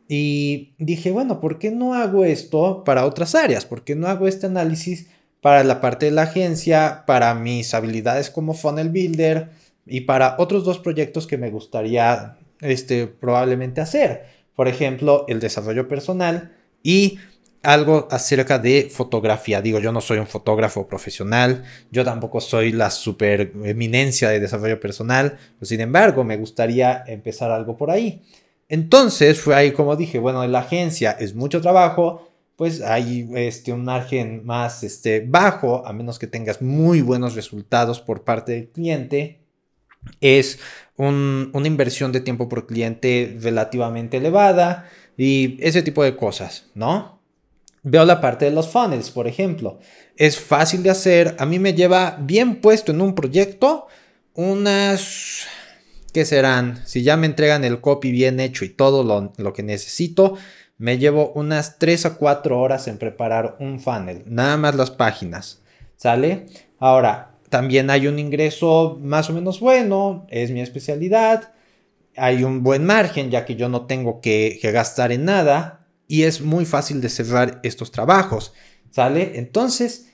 Y 0.08 0.74
dije, 0.78 1.10
bueno, 1.10 1.40
¿por 1.40 1.58
qué 1.58 1.70
no 1.70 1.94
hago 1.94 2.24
esto 2.24 2.84
para 2.84 3.06
otras 3.06 3.34
áreas? 3.34 3.64
¿Por 3.64 3.82
qué 3.82 3.96
no 3.96 4.06
hago 4.06 4.28
este 4.28 4.46
análisis 4.46 5.08
para 5.40 5.64
la 5.64 5.80
parte 5.80 6.06
de 6.06 6.12
la 6.12 6.22
agencia, 6.22 7.04
para 7.06 7.34
mis 7.34 7.74
habilidades 7.74 8.30
como 8.30 8.54
funnel 8.54 8.90
builder 8.90 9.50
y 9.86 10.02
para 10.02 10.36
otros 10.38 10.64
dos 10.64 10.78
proyectos 10.78 11.26
que 11.26 11.38
me 11.38 11.50
gustaría 11.50 12.36
este, 12.60 13.06
probablemente 13.06 13.80
hacer? 13.80 14.26
Por 14.54 14.68
ejemplo, 14.68 15.24
el 15.28 15.40
desarrollo 15.40 15.88
personal 15.88 16.52
y 16.82 17.18
algo 17.66 18.06
acerca 18.10 18.58
de 18.58 18.88
fotografía. 18.90 19.60
Digo, 19.60 19.80
yo 19.80 19.90
no 19.90 20.00
soy 20.00 20.18
un 20.18 20.26
fotógrafo 20.26 20.86
profesional, 20.86 21.64
yo 21.90 22.04
tampoco 22.04 22.40
soy 22.40 22.72
la 22.72 22.90
super 22.90 23.52
eminencia 23.64 24.30
de 24.30 24.40
desarrollo 24.40 24.78
personal, 24.78 25.36
sin 25.60 25.80
embargo, 25.80 26.22
me 26.22 26.36
gustaría 26.36 27.02
empezar 27.06 27.50
algo 27.50 27.76
por 27.76 27.90
ahí. 27.90 28.22
Entonces 28.68 29.40
fue 29.40 29.54
ahí 29.54 29.72
como 29.72 29.96
dije, 29.96 30.18
bueno, 30.18 30.42
en 30.44 30.52
la 30.52 30.60
agencia 30.60 31.12
es 31.12 31.34
mucho 31.34 31.60
trabajo, 31.60 32.28
pues 32.56 32.80
hay 32.80 33.28
este, 33.34 33.72
un 33.72 33.84
margen 33.84 34.44
más 34.44 34.82
este, 34.82 35.24
bajo, 35.26 35.86
a 35.86 35.92
menos 35.92 36.18
que 36.18 36.26
tengas 36.26 36.62
muy 36.62 37.00
buenos 37.00 37.34
resultados 37.34 38.00
por 38.00 38.22
parte 38.24 38.52
del 38.52 38.68
cliente. 38.68 39.40
Es 40.20 40.60
una 40.96 41.66
inversión 41.66 42.12
de 42.12 42.20
tiempo 42.20 42.48
por 42.48 42.66
cliente 42.66 43.36
relativamente 43.40 44.18
elevada 44.18 44.88
y 45.16 45.58
ese 45.60 45.82
tipo 45.82 46.04
de 46.04 46.16
cosas, 46.16 46.66
¿no? 46.74 47.15
Veo 47.88 48.04
la 48.04 48.20
parte 48.20 48.46
de 48.46 48.50
los 48.50 48.66
funnels, 48.66 49.10
por 49.10 49.28
ejemplo. 49.28 49.78
Es 50.16 50.40
fácil 50.40 50.82
de 50.82 50.90
hacer. 50.90 51.36
A 51.38 51.46
mí 51.46 51.60
me 51.60 51.72
lleva 51.72 52.18
bien 52.20 52.56
puesto 52.56 52.90
en 52.90 53.00
un 53.00 53.14
proyecto 53.14 53.86
unas 54.34 55.46
¿qué 56.12 56.24
serán? 56.24 56.80
Si 56.84 57.04
ya 57.04 57.16
me 57.16 57.26
entregan 57.26 57.62
el 57.62 57.80
copy 57.80 58.10
bien 58.10 58.40
hecho 58.40 58.64
y 58.64 58.70
todo 58.70 59.04
lo, 59.36 59.52
que 59.52 59.62
necesito, 59.62 60.34
me 60.78 60.98
llevo 60.98 61.30
unas 61.36 61.78
3 61.78 62.06
a 62.06 62.14
4 62.14 62.58
horas 62.58 62.88
en 62.88 62.98
preparar 62.98 63.56
un 63.60 63.78
funnel, 63.78 64.24
nada 64.26 64.56
más 64.56 64.74
las 64.74 64.90
páginas, 64.90 65.62
¿sale? 65.96 66.46
Ahora, 66.80 67.36
también 67.50 67.88
hay 67.90 68.08
un 68.08 68.18
ingreso 68.18 68.98
más 69.00 69.30
o 69.30 69.32
menos 69.32 69.60
bueno, 69.60 70.26
es 70.28 70.50
mi 70.50 70.60
especialidad, 70.60 71.52
hay 72.16 72.42
un 72.42 72.64
buen 72.64 72.84
margen 72.84 73.30
ya 73.30 73.44
que 73.44 73.54
yo 73.54 73.68
no 73.68 73.86
tengo 73.86 74.20
que 74.20 74.58
gastar 74.72 75.12
en 75.12 75.26
nada 75.26 75.85
y 76.08 76.22
es 76.22 76.40
muy 76.40 76.64
fácil 76.64 77.00
de 77.00 77.08
cerrar 77.08 77.60
estos 77.62 77.90
trabajos, 77.90 78.52
¿sale? 78.90 79.38
Entonces, 79.38 80.12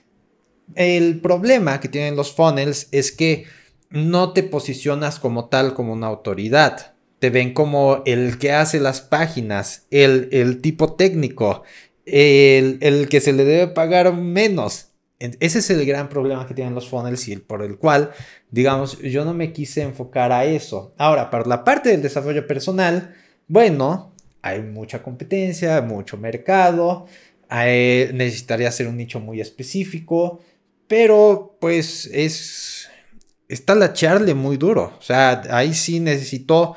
el 0.75 1.20
problema 1.20 1.80
que 1.80 1.88
tienen 1.88 2.16
los 2.16 2.32
funnels 2.32 2.88
es 2.92 3.12
que 3.12 3.44
no 3.90 4.32
te 4.32 4.42
posicionas 4.42 5.18
como 5.18 5.46
tal, 5.49 5.75
como 5.75 5.92
una 5.92 6.06
autoridad. 6.06 6.94
Te 7.18 7.30
ven 7.30 7.52
como 7.52 8.02
el 8.06 8.38
que 8.38 8.52
hace 8.52 8.80
las 8.80 9.00
páginas, 9.00 9.87
el, 9.90 10.28
el 10.32 10.61
tipo 10.61 10.94
técnico, 10.94 11.62
el, 12.04 12.78
el, 12.80 13.08
que 13.08 13.20
se 13.20 13.32
le 13.32 13.44
debe 13.44 13.68
pagar 13.68 14.12
menos. 14.14 14.88
Ese 15.18 15.61
es 15.61 15.70
el 15.70 15.87
gran 15.87 16.08
problema 16.08 16.49
que 16.49 16.54
tienen 16.54 16.75
los 16.75 16.88
funnels 16.88 17.28
y 17.28 17.37
por 17.37 17.62
el 17.62 17.78
cual, 17.78 18.11
digamos, 18.50 18.99
yo 18.99 19.25
no 19.25 19.34
me 19.34 19.52
quise 19.52 19.82
enfocar 19.82 20.32
a 20.32 20.46
eso. 20.46 20.94
Ahora, 20.99 21.30
para 21.30 21.46
la 21.46 21.62
parte 21.62 21.90
del 21.90 22.02
desarrollo 22.02 22.44
personal, 22.49 23.14
bueno, 23.46 24.12
hay 24.42 24.61
mucha 24.61 25.02
competencia, 25.02 25.80
mucho 25.80 26.18
mercado, 26.18 27.06
necesitaría 27.50 28.68
hacer 28.68 28.88
un 28.88 28.96
nicho 28.96 29.20
muy 29.20 29.40
específico, 29.40 30.40
pero 30.87 31.56
pues 31.61 32.06
es... 32.12 32.88
Está 33.49 33.75
la 33.75 33.92
charle 33.92 34.34
muy 34.34 34.56
duro. 34.56 34.94
O 34.99 35.02
sea, 35.02 35.42
ahí 35.50 35.75
sí 35.75 36.00
necesito 36.00 36.75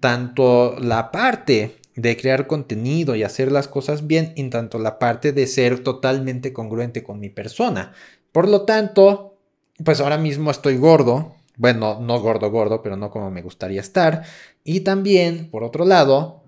tanto 0.00 0.76
la 0.80 1.10
parte 1.10 1.76
de 1.96 2.16
crear 2.16 2.46
contenido 2.46 3.14
y 3.14 3.22
hacer 3.22 3.52
las 3.52 3.68
cosas 3.68 4.06
bien, 4.06 4.32
y 4.34 4.48
tanto 4.48 4.78
la 4.78 4.98
parte 4.98 5.32
de 5.32 5.46
ser 5.46 5.80
totalmente 5.80 6.52
congruente 6.52 7.02
con 7.04 7.20
mi 7.20 7.28
persona. 7.28 7.92
Por 8.32 8.48
lo 8.48 8.62
tanto, 8.62 9.36
pues 9.84 10.00
ahora 10.00 10.16
mismo 10.16 10.50
estoy 10.50 10.78
gordo, 10.78 11.34
bueno, 11.56 12.00
no 12.00 12.18
gordo, 12.20 12.50
gordo, 12.50 12.82
pero 12.82 12.96
no 12.96 13.10
como 13.10 13.30
me 13.30 13.42
gustaría 13.42 13.80
estar. 13.80 14.22
Y 14.64 14.80
también, 14.80 15.50
por 15.50 15.62
otro 15.62 15.84
lado, 15.84 16.43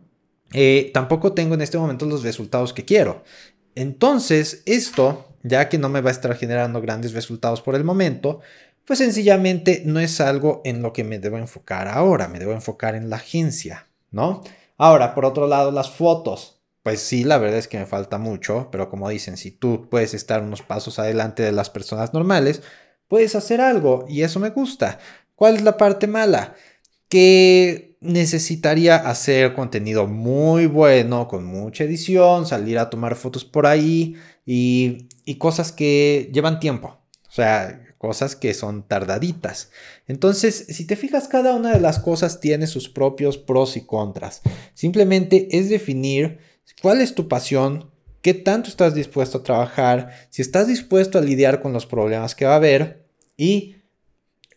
eh, 0.53 0.91
tampoco 0.95 1.33
tengo 1.33 1.55
en 1.55 1.63
este 1.63 1.79
momento 1.79 2.07
los 2.07 2.23
resultados 2.23 2.73
que 2.73 2.85
quiero. 2.85 3.25
Entonces, 3.75 4.63
esto, 4.67 5.29
ya 5.43 5.69
que 5.69 5.79
no 5.79 5.89
me 5.89 6.01
va 6.01 6.11
a 6.11 6.13
estar 6.13 6.35
generando 6.37 6.81
grandes 6.81 7.13
resultados 7.13 7.61
por 7.61 7.75
el 7.75 7.85
momento, 7.85 8.41
pues 8.87 9.01
sencillamente 9.01 9.83
no 9.85 10.01
es 10.01 10.21
algo 10.21 10.63
en 10.65 10.81
lo 10.81 10.93
que 10.93 11.05
me 11.05 11.19
debo 11.19 11.39
enfocar 11.39 11.89
ahora, 11.89 12.29
me 12.29 12.39
debo 12.39 12.53
enfocar 12.53 12.95
en 12.95 13.11
la 13.11 13.17
agencia, 13.17 13.89
¿no? 14.11 14.43
Ahora, 14.79 15.15
por 15.15 15.25
otro 15.25 15.47
lado, 15.47 15.73
las 15.73 15.91
fotos. 15.91 16.63
Pues 16.83 17.01
sí, 17.01 17.25
la 17.25 17.39
verdad 17.39 17.59
es 17.59 17.67
que 17.67 17.79
me 17.79 17.87
falta 17.87 18.17
mucho, 18.17 18.69
pero 18.71 18.89
como 18.89 19.09
dicen, 19.09 19.37
si 19.37 19.51
tú 19.51 19.89
puedes 19.91 20.15
estar 20.15 20.43
unos 20.43 20.63
pasos 20.63 21.01
adelante 21.01 21.43
de 21.43 21.51
las 21.51 21.69
personas 21.69 22.15
normales, 22.15 22.63
puedes 23.09 23.35
hacer 23.35 23.61
algo 23.61 24.05
y 24.09 24.23
eso 24.23 24.39
me 24.39 24.51
gusta. 24.51 25.01
¿Cuál 25.35 25.57
es 25.57 25.63
la 25.63 25.77
parte 25.77 26.07
mala? 26.07 26.55
Que 27.09 27.96
necesitaría 28.07 28.97
hacer 28.97 29.53
contenido 29.55 30.07
muy 30.07 30.67
bueno, 30.67 31.29
con 31.29 31.45
mucha 31.45 31.85
edición, 31.85 32.47
salir 32.47 32.79
a 32.79 32.91
tomar 32.91 33.17
fotos 33.17 33.45
por 33.45 33.67
ahí 33.67 34.17
y, 34.45 35.09
y 35.25 35.37
cosas 35.37 35.73
que 35.73 36.31
llevan 36.33 36.61
tiempo. 36.61 36.99
O 37.29 37.33
sea, 37.33 37.83
cosas 37.99 38.37
que 38.37 38.55
son 38.55 38.87
tardaditas. 38.87 39.71
Entonces, 40.07 40.67
si 40.69 40.87
te 40.87 40.97
fijas, 40.97 41.29
cada 41.29 41.55
una 41.55 41.73
de 41.73 41.81
las 41.81 41.99
cosas 41.99 42.41
tiene 42.41 42.67
sus 42.67 42.89
propios 42.89 43.39
pros 43.39 43.77
y 43.77 43.83
contras. 43.83 44.43
Simplemente 44.75 45.49
es 45.51 45.69
definir 45.69 46.39
cuál 46.83 47.01
es 47.01 47.15
tu 47.15 47.29
pasión, 47.29 47.91
qué 48.23 48.35
tanto 48.35 48.69
estás 48.69 48.95
dispuesto 48.95 49.39
a 49.39 49.43
trabajar, 49.43 50.11
si 50.31 50.43
estás 50.43 50.67
dispuesto 50.67 51.19
a 51.19 51.23
lidiar 51.23 51.63
con 51.63 51.73
los 51.73 51.87
problemas 51.87 52.35
que 52.35 52.45
va 52.45 52.53
a 52.53 52.57
haber 52.57 53.07
y 53.37 53.76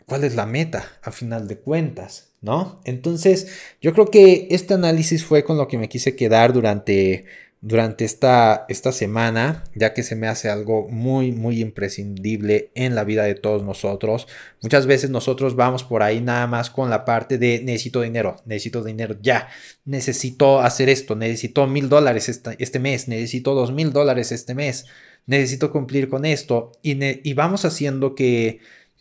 cuál 0.10 0.26
es 0.26 0.36
la 0.36 0.46
meta 0.46 0.86
a 1.02 1.12
final 1.12 1.48
de 1.48 1.60
cuentas, 1.60 2.34
¿no? 2.42 2.82
Entonces, 2.84 3.48
yo 3.82 3.94
creo 3.94 4.08
que 4.08 4.48
este 4.52 4.74
análisis 4.74 5.24
fue 5.24 5.46
con 5.46 5.58
lo 5.58 5.70
que 5.70 5.78
me 5.78 5.88
quise 5.88 6.16
quedar 6.18 6.52
durante 6.52 7.26
durante 7.62 8.06
esta, 8.06 8.66
esta 8.70 8.92
semana, 8.94 9.66
ya 9.76 9.94
que 9.94 10.04
se 10.04 10.16
me 10.16 10.28
hace 10.28 10.50
algo 10.50 10.88
muy, 10.88 11.34
muy 11.34 11.60
imprescindible 11.60 12.72
en 12.74 12.96
la 12.96 13.04
vida 13.04 13.24
de 13.24 13.36
todos 13.36 13.64
nosotros. 13.64 14.28
Muchas 14.62 14.86
veces 14.86 15.10
nosotros 15.10 15.56
vamos 15.56 15.84
por 15.84 16.02
ahí 16.02 16.22
nada 16.22 16.48
más 16.48 16.70
con 16.70 16.90
la 16.90 17.04
parte 17.04 17.38
de 17.38 17.62
necesito 17.64 18.02
dinero, 18.02 18.38
necesito 18.46 18.84
dinero 18.84 19.16
ya, 19.22 19.50
necesito 19.84 20.62
hacer 20.62 20.88
esto, 20.88 21.16
necesito 21.16 21.68
mil 21.68 21.90
dólares 21.90 22.30
este, 22.30 22.80
mes, 22.80 23.08
necesito 23.10 23.54
dos 23.54 23.74
mil 23.74 23.92
dólares 23.92 24.32
este 24.32 24.56
mes, 24.56 24.86
necesito 25.26 25.72
cumplir 25.72 26.08
con 26.08 26.26
esto 26.26 26.72
y, 26.82 26.98
y 27.30 27.34
vamos 27.34 27.66
haciendo 27.66 28.16
que, 28.16 28.60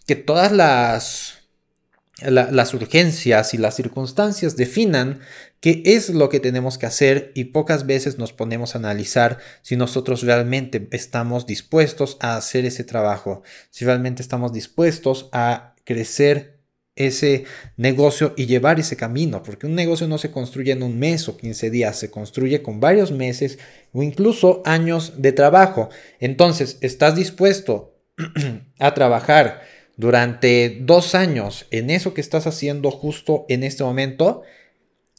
que 0.09 0.17
todas 0.17 0.51
las 0.51 1.35
las 2.21 2.75
urgencias 2.75 3.55
y 3.55 3.59
las 3.59 3.77
circunstancias 3.77 4.57
definan 4.57 5.21
qué 5.61 5.83
es 5.85 6.11
lo 6.11 6.29
que 6.29 6.41
tenemos 6.41 6.77
que 6.77 6.87
hacer 6.87 7.31
y 7.37 7.45
pocas 7.45 7.87
veces 7.87 8.19
nos 8.19 8.33
ponemos 8.33 8.75
a 8.75 8.79
analizar 8.79 9.39
si 9.63 9.77
nosotros 9.77 10.23
realmente 10.23 10.89
estamos 10.91 11.47
dispuestos 11.47 12.17
a 12.19 12.37
hacer 12.37 12.65
ese 12.65 12.83
trabajo, 12.83 13.45
si 13.71 13.85
realmente 13.85 14.21
estamos 14.21 14.53
dispuestos 14.53 15.29
a 15.31 15.77
crecer 15.85 16.59
ese 16.97 17.45
negocio 17.77 18.35
y 18.37 18.47
llevar 18.47 18.81
ese 18.81 18.97
camino, 18.97 19.45
porque 19.45 19.69
un 19.69 19.77
negocio 19.77 20.09
no 20.09 20.19
se 20.19 20.33
construye 20.33 20.73
en 20.73 20.83
un 20.83 20.99
mes 20.99 21.29
o 21.29 21.37
15 21.37 21.71
días, 21.71 21.97
se 21.97 22.11
construye 22.11 22.63
con 22.63 22.81
varios 22.81 23.13
meses 23.13 23.61
o 23.93 24.03
incluso 24.03 24.61
años 24.65 25.13
de 25.19 25.31
trabajo. 25.31 25.89
Entonces, 26.19 26.79
¿estás 26.81 27.15
dispuesto 27.15 27.95
a 28.81 28.95
trabajar? 28.95 29.78
Durante 29.99 30.79
dos 30.81 31.15
años 31.15 31.67
en 31.71 31.91
eso 31.91 32.15
que 32.15 32.23
estás 32.23 32.47
haciendo 32.47 32.91
justo 32.91 33.45
en 33.51 33.65
este 33.65 33.85
momento? 33.85 34.43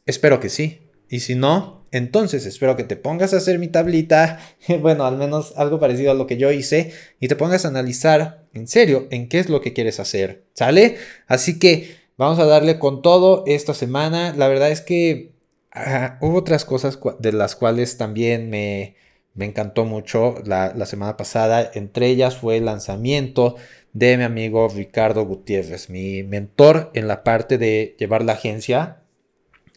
Espero 0.07 0.39
que 0.39 0.49
sí. 0.49 0.79
Y 1.09 1.19
si 1.19 1.35
no, 1.35 1.85
entonces 1.91 2.45
espero 2.45 2.77
que 2.77 2.83
te 2.83 2.95
pongas 2.95 3.33
a 3.33 3.37
hacer 3.37 3.59
mi 3.59 3.67
tablita, 3.67 4.39
bueno, 4.79 5.05
al 5.05 5.17
menos 5.17 5.53
algo 5.57 5.79
parecido 5.79 6.11
a 6.11 6.15
lo 6.15 6.27
que 6.27 6.37
yo 6.37 6.51
hice, 6.51 6.93
y 7.19 7.27
te 7.27 7.35
pongas 7.35 7.65
a 7.65 7.67
analizar 7.67 8.45
en 8.53 8.67
serio 8.67 9.07
en 9.11 9.27
qué 9.27 9.39
es 9.39 9.49
lo 9.49 9.61
que 9.61 9.73
quieres 9.73 9.99
hacer. 9.99 10.45
¿Sale? 10.53 10.97
Así 11.27 11.59
que 11.59 11.97
vamos 12.17 12.39
a 12.39 12.45
darle 12.45 12.79
con 12.79 13.01
todo 13.01 13.43
esta 13.47 13.73
semana. 13.73 14.33
La 14.35 14.47
verdad 14.47 14.71
es 14.71 14.81
que 14.81 15.33
ah, 15.73 16.17
hubo 16.21 16.37
otras 16.37 16.63
cosas 16.63 16.99
de 17.19 17.33
las 17.33 17.55
cuales 17.55 17.97
también 17.97 18.49
me, 18.49 18.95
me 19.33 19.45
encantó 19.45 19.83
mucho 19.83 20.35
la, 20.45 20.73
la 20.73 20.85
semana 20.85 21.17
pasada. 21.17 21.69
Entre 21.73 22.07
ellas 22.07 22.37
fue 22.37 22.57
el 22.57 22.65
lanzamiento 22.65 23.55
de 23.93 24.17
mi 24.17 24.23
amigo 24.23 24.67
Ricardo 24.67 25.25
Gutiérrez, 25.25 25.89
mi 25.89 26.23
mentor 26.23 26.91
en 26.93 27.07
la 27.07 27.23
parte 27.23 27.57
de 27.57 27.95
llevar 27.97 28.23
la 28.23 28.33
agencia. 28.33 29.03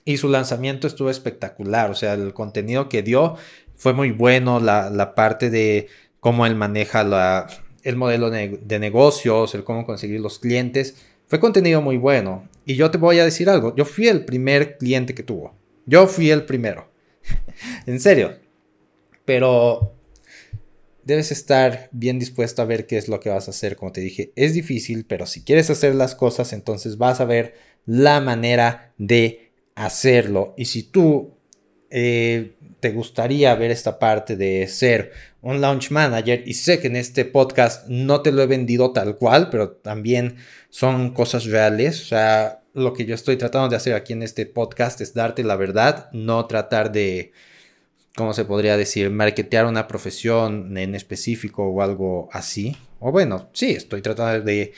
Y 0.05 0.17
su 0.17 0.29
lanzamiento 0.29 0.87
estuvo 0.87 1.11
espectacular, 1.11 1.91
o 1.91 1.95
sea, 1.95 2.15
el 2.15 2.35
contenido 2.35 2.89
que 2.89 3.03
dio 3.03 3.37
fue 3.77 3.93
muy 3.93 4.11
bueno, 4.11 4.59
la, 4.59 5.15
parte 5.15 5.49
de 5.49 5.87
cómo 6.19 6.45
él 6.45 6.57
maneja 6.57 7.05
la, 7.05 7.47
el 7.85 7.97
modelo 7.97 8.31
de 8.31 8.79
negocios, 8.81 9.55
el 9.55 9.63
cómo 9.63 9.87
conseguir 9.87 10.21
los 10.21 10.41
clientes, 10.41 10.97
fue 11.29 11.41
contenido 11.41 11.81
muy 11.81 11.97
bueno. 11.97 12.49
Y 12.67 12.75
yo 12.75 12.91
te 12.91 12.99
voy 12.99 13.19
a 13.19 13.25
decir 13.25 13.49
algo, 13.49 13.75
yo 13.75 13.85
fui 13.85 14.09
el 14.09 14.25
primer 14.25 14.77
cliente 14.77 15.15
que 15.15 15.23
tuvo, 15.23 15.55
yo 15.87 16.07
fui 16.07 16.31
el 16.31 16.45
primero, 16.45 16.89
en 17.87 18.01
serio. 18.01 18.37
Pero 19.25 19.95
debes 21.05 21.33
estar 21.33 21.89
bien 21.93 22.19
dispuesto 22.19 22.63
a 22.63 22.67
ver 22.67 22.87
qué 22.87 22.99
es 22.99 23.09
lo 23.09 23.21
que 23.21 23.31
vas 23.31 23.49
a 23.49 23.51
hacer. 23.51 23.77
Como 23.77 23.93
te 23.93 24.01
dije, 24.01 24.33
es 24.37 24.55
difícil, 24.55 25.05
pero 25.07 25.27
si 25.27 25.43
quieres 25.43 25.71
hacer 25.71 25.95
las 25.95 26.15
cosas, 26.15 26.53
entonces 26.53 26.99
vas 26.99 27.21
a 27.21 27.25
ver 27.25 27.55
la 27.87 28.21
manera 28.21 28.93
de 28.99 29.53
hacerlo. 29.75 30.55
Y 30.57 30.67
si 30.67 30.85
tú 30.85 31.35
eh, 31.91 32.57
te 32.81 32.91
gustaría 32.91 33.55
ver 33.55 33.71
esta 33.71 33.99
parte 33.99 34.37
de 34.37 34.67
ser 34.67 35.13
un 35.41 35.61
launch 35.61 35.91
manager, 35.91 36.43
y 36.47 36.55
sé 36.55 36.81
que 36.81 36.87
en 36.87 36.97
este 36.97 37.25
podcast 37.25 37.87
no 37.89 38.23
te 38.23 38.33
lo 38.33 38.43
he 38.43 38.47
vendido 38.47 38.93
tal 38.93 39.17
cual, 39.17 39.51
pero 39.51 39.73
también 39.73 40.37
son 40.71 41.13
cosas 41.13 41.45
reales. 41.47 42.01
O 42.03 42.07
sea, 42.07 42.63
lo 42.75 42.93
que 42.93 43.05
yo 43.05 43.15
estoy 43.15 43.37
tratando 43.37 43.69
de 43.69 43.77
hacer 43.77 43.95
aquí 43.95 44.13
en 44.13 44.23
este 44.23 44.47
podcast 44.47 45.01
es 45.01 45.15
darte 45.15 45.45
la 45.45 45.57
verdad, 45.57 46.09
no 46.13 46.47
tratar 46.47 46.93
de 46.93 47.33
¿cómo 48.17 48.33
se 48.35 48.45
podría 48.45 48.77
decir? 48.77 49.11
Marketear 49.11 49.67
una 49.67 49.89
profesión 49.89 50.77
en 50.77 50.95
específico 50.95 51.65
o 51.65 51.83
algo 51.83 52.29
así. 52.33 52.77
O 53.01 53.13
bueno, 53.13 53.49
sí, 53.53 53.71
estoy 53.71 54.03
tratando 54.03 54.45
de 54.45 54.73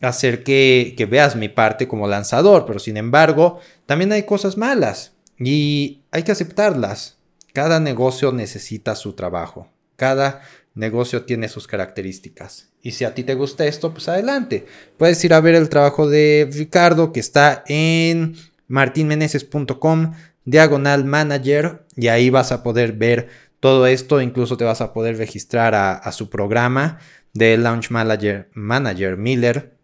hacer 0.00 0.44
que, 0.44 0.94
que 0.96 1.06
veas 1.06 1.36
mi 1.36 1.48
parte 1.48 1.88
como 1.88 2.06
lanzador, 2.06 2.66
pero 2.66 2.78
sin 2.78 2.96
embargo, 2.96 3.60
también 3.86 4.12
hay 4.12 4.24
cosas 4.24 4.56
malas 4.56 5.12
y 5.38 6.02
hay 6.10 6.22
que 6.22 6.32
aceptarlas. 6.32 7.16
Cada 7.52 7.80
negocio 7.80 8.32
necesita 8.32 8.96
su 8.96 9.12
trabajo. 9.12 9.68
Cada 9.96 10.42
negocio 10.74 11.24
tiene 11.24 11.48
sus 11.48 11.66
características. 11.66 12.68
Y 12.82 12.92
si 12.92 13.04
a 13.04 13.14
ti 13.14 13.24
te 13.24 13.34
gusta 13.34 13.64
esto, 13.64 13.92
pues 13.92 14.08
adelante. 14.08 14.66
Puedes 14.98 15.24
ir 15.24 15.32
a 15.32 15.40
ver 15.40 15.54
el 15.54 15.68
trabajo 15.68 16.08
de 16.08 16.48
Ricardo 16.52 17.12
que 17.12 17.20
está 17.20 17.64
en 17.66 18.36
martinmeneses.com 18.68 20.12
diagonal 20.44 21.04
manager 21.04 21.86
y 21.96 22.08
ahí 22.08 22.30
vas 22.30 22.52
a 22.52 22.62
poder 22.62 22.92
ver 22.92 23.28
todo 23.60 23.86
esto, 23.86 24.20
incluso 24.20 24.56
te 24.56 24.64
vas 24.64 24.80
a 24.80 24.92
poder 24.92 25.16
registrar 25.16 25.74
a, 25.74 26.12
su 26.12 26.28
programa 26.28 26.98
de 27.32 27.56
Launch 27.56 27.90
Manager, 27.90 28.50
Manager 28.52 29.16
Miller 29.16 29.74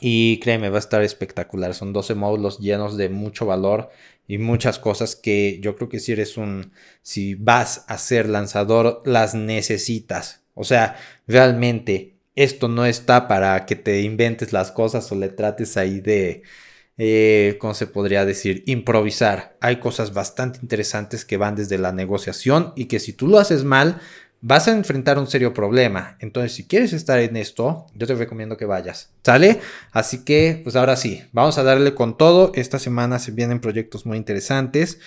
y 0.00 0.40
créeme, 0.40 0.70
va 0.70 0.76
a 0.76 0.80
estar 0.80 1.02
espectacular. 1.02 1.74
Son 1.74 1.92
12 1.92 2.16
módulos 2.16 2.58
llenos 2.58 2.96
de 2.96 3.08
mucho 3.08 3.46
valor 3.46 3.90
y 4.26 4.38
muchas 4.38 4.80
cosas 4.80 5.14
que 5.14 5.60
yo 5.60 5.76
creo 5.76 5.88
que 5.88 6.00
si 6.00 6.12
eres 6.12 6.36
un, 6.36 6.72
si 7.02 7.36
vas 7.36 7.84
a 7.86 7.96
ser 7.98 8.28
lanzador, 8.28 9.02
las 9.04 9.36
necesitas. 9.36 10.42
O 10.54 10.64
sea, 10.64 10.96
realmente 11.28 12.16
esto 12.34 12.66
no 12.66 12.86
está 12.86 13.28
para 13.28 13.66
que 13.66 13.76
te 13.76 14.02
inventes 14.02 14.52
las 14.52 14.72
cosas 14.72 15.12
o 15.12 15.14
le 15.14 15.28
trates 15.28 15.76
ahí 15.76 16.00
de, 16.00 16.42
eh, 17.04 17.56
¿cómo 17.58 17.74
se 17.74 17.88
podría 17.88 18.24
decir? 18.24 18.62
Improvisar. 18.66 19.56
Hay 19.60 19.80
cosas 19.80 20.14
bastante 20.14 20.60
interesantes 20.62 21.24
que 21.24 21.36
van 21.36 21.56
desde 21.56 21.76
la 21.76 21.90
negociación 21.90 22.72
y 22.76 22.84
que 22.84 23.00
si 23.00 23.12
tú 23.12 23.26
lo 23.26 23.40
haces 23.40 23.64
mal, 23.64 24.00
vas 24.40 24.68
a 24.68 24.70
enfrentar 24.70 25.18
un 25.18 25.26
serio 25.26 25.52
problema. 25.52 26.16
Entonces, 26.20 26.52
si 26.52 26.64
quieres 26.68 26.92
estar 26.92 27.18
en 27.18 27.36
esto, 27.36 27.86
yo 27.96 28.06
te 28.06 28.14
recomiendo 28.14 28.56
que 28.56 28.66
vayas. 28.66 29.10
¿Sale? 29.24 29.58
Así 29.90 30.24
que, 30.24 30.60
pues 30.62 30.76
ahora 30.76 30.94
sí, 30.94 31.24
vamos 31.32 31.58
a 31.58 31.64
darle 31.64 31.92
con 31.96 32.16
todo. 32.16 32.52
Esta 32.54 32.78
semana 32.78 33.18
se 33.18 33.32
vienen 33.32 33.58
proyectos 33.58 34.06
muy 34.06 34.16
interesantes. 34.16 35.00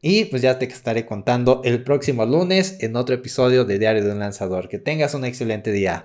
Y 0.00 0.24
pues 0.24 0.40
ya 0.40 0.58
te 0.58 0.64
estaré 0.64 1.04
contando 1.04 1.60
el 1.64 1.84
próximo 1.84 2.24
lunes 2.24 2.78
en 2.80 2.96
otro 2.96 3.14
episodio 3.14 3.66
de 3.66 3.78
Diario 3.78 4.02
de 4.02 4.12
un 4.12 4.20
Lanzador. 4.20 4.70
Que 4.70 4.78
tengas 4.78 5.12
un 5.12 5.26
excelente 5.26 5.70
día. 5.70 6.00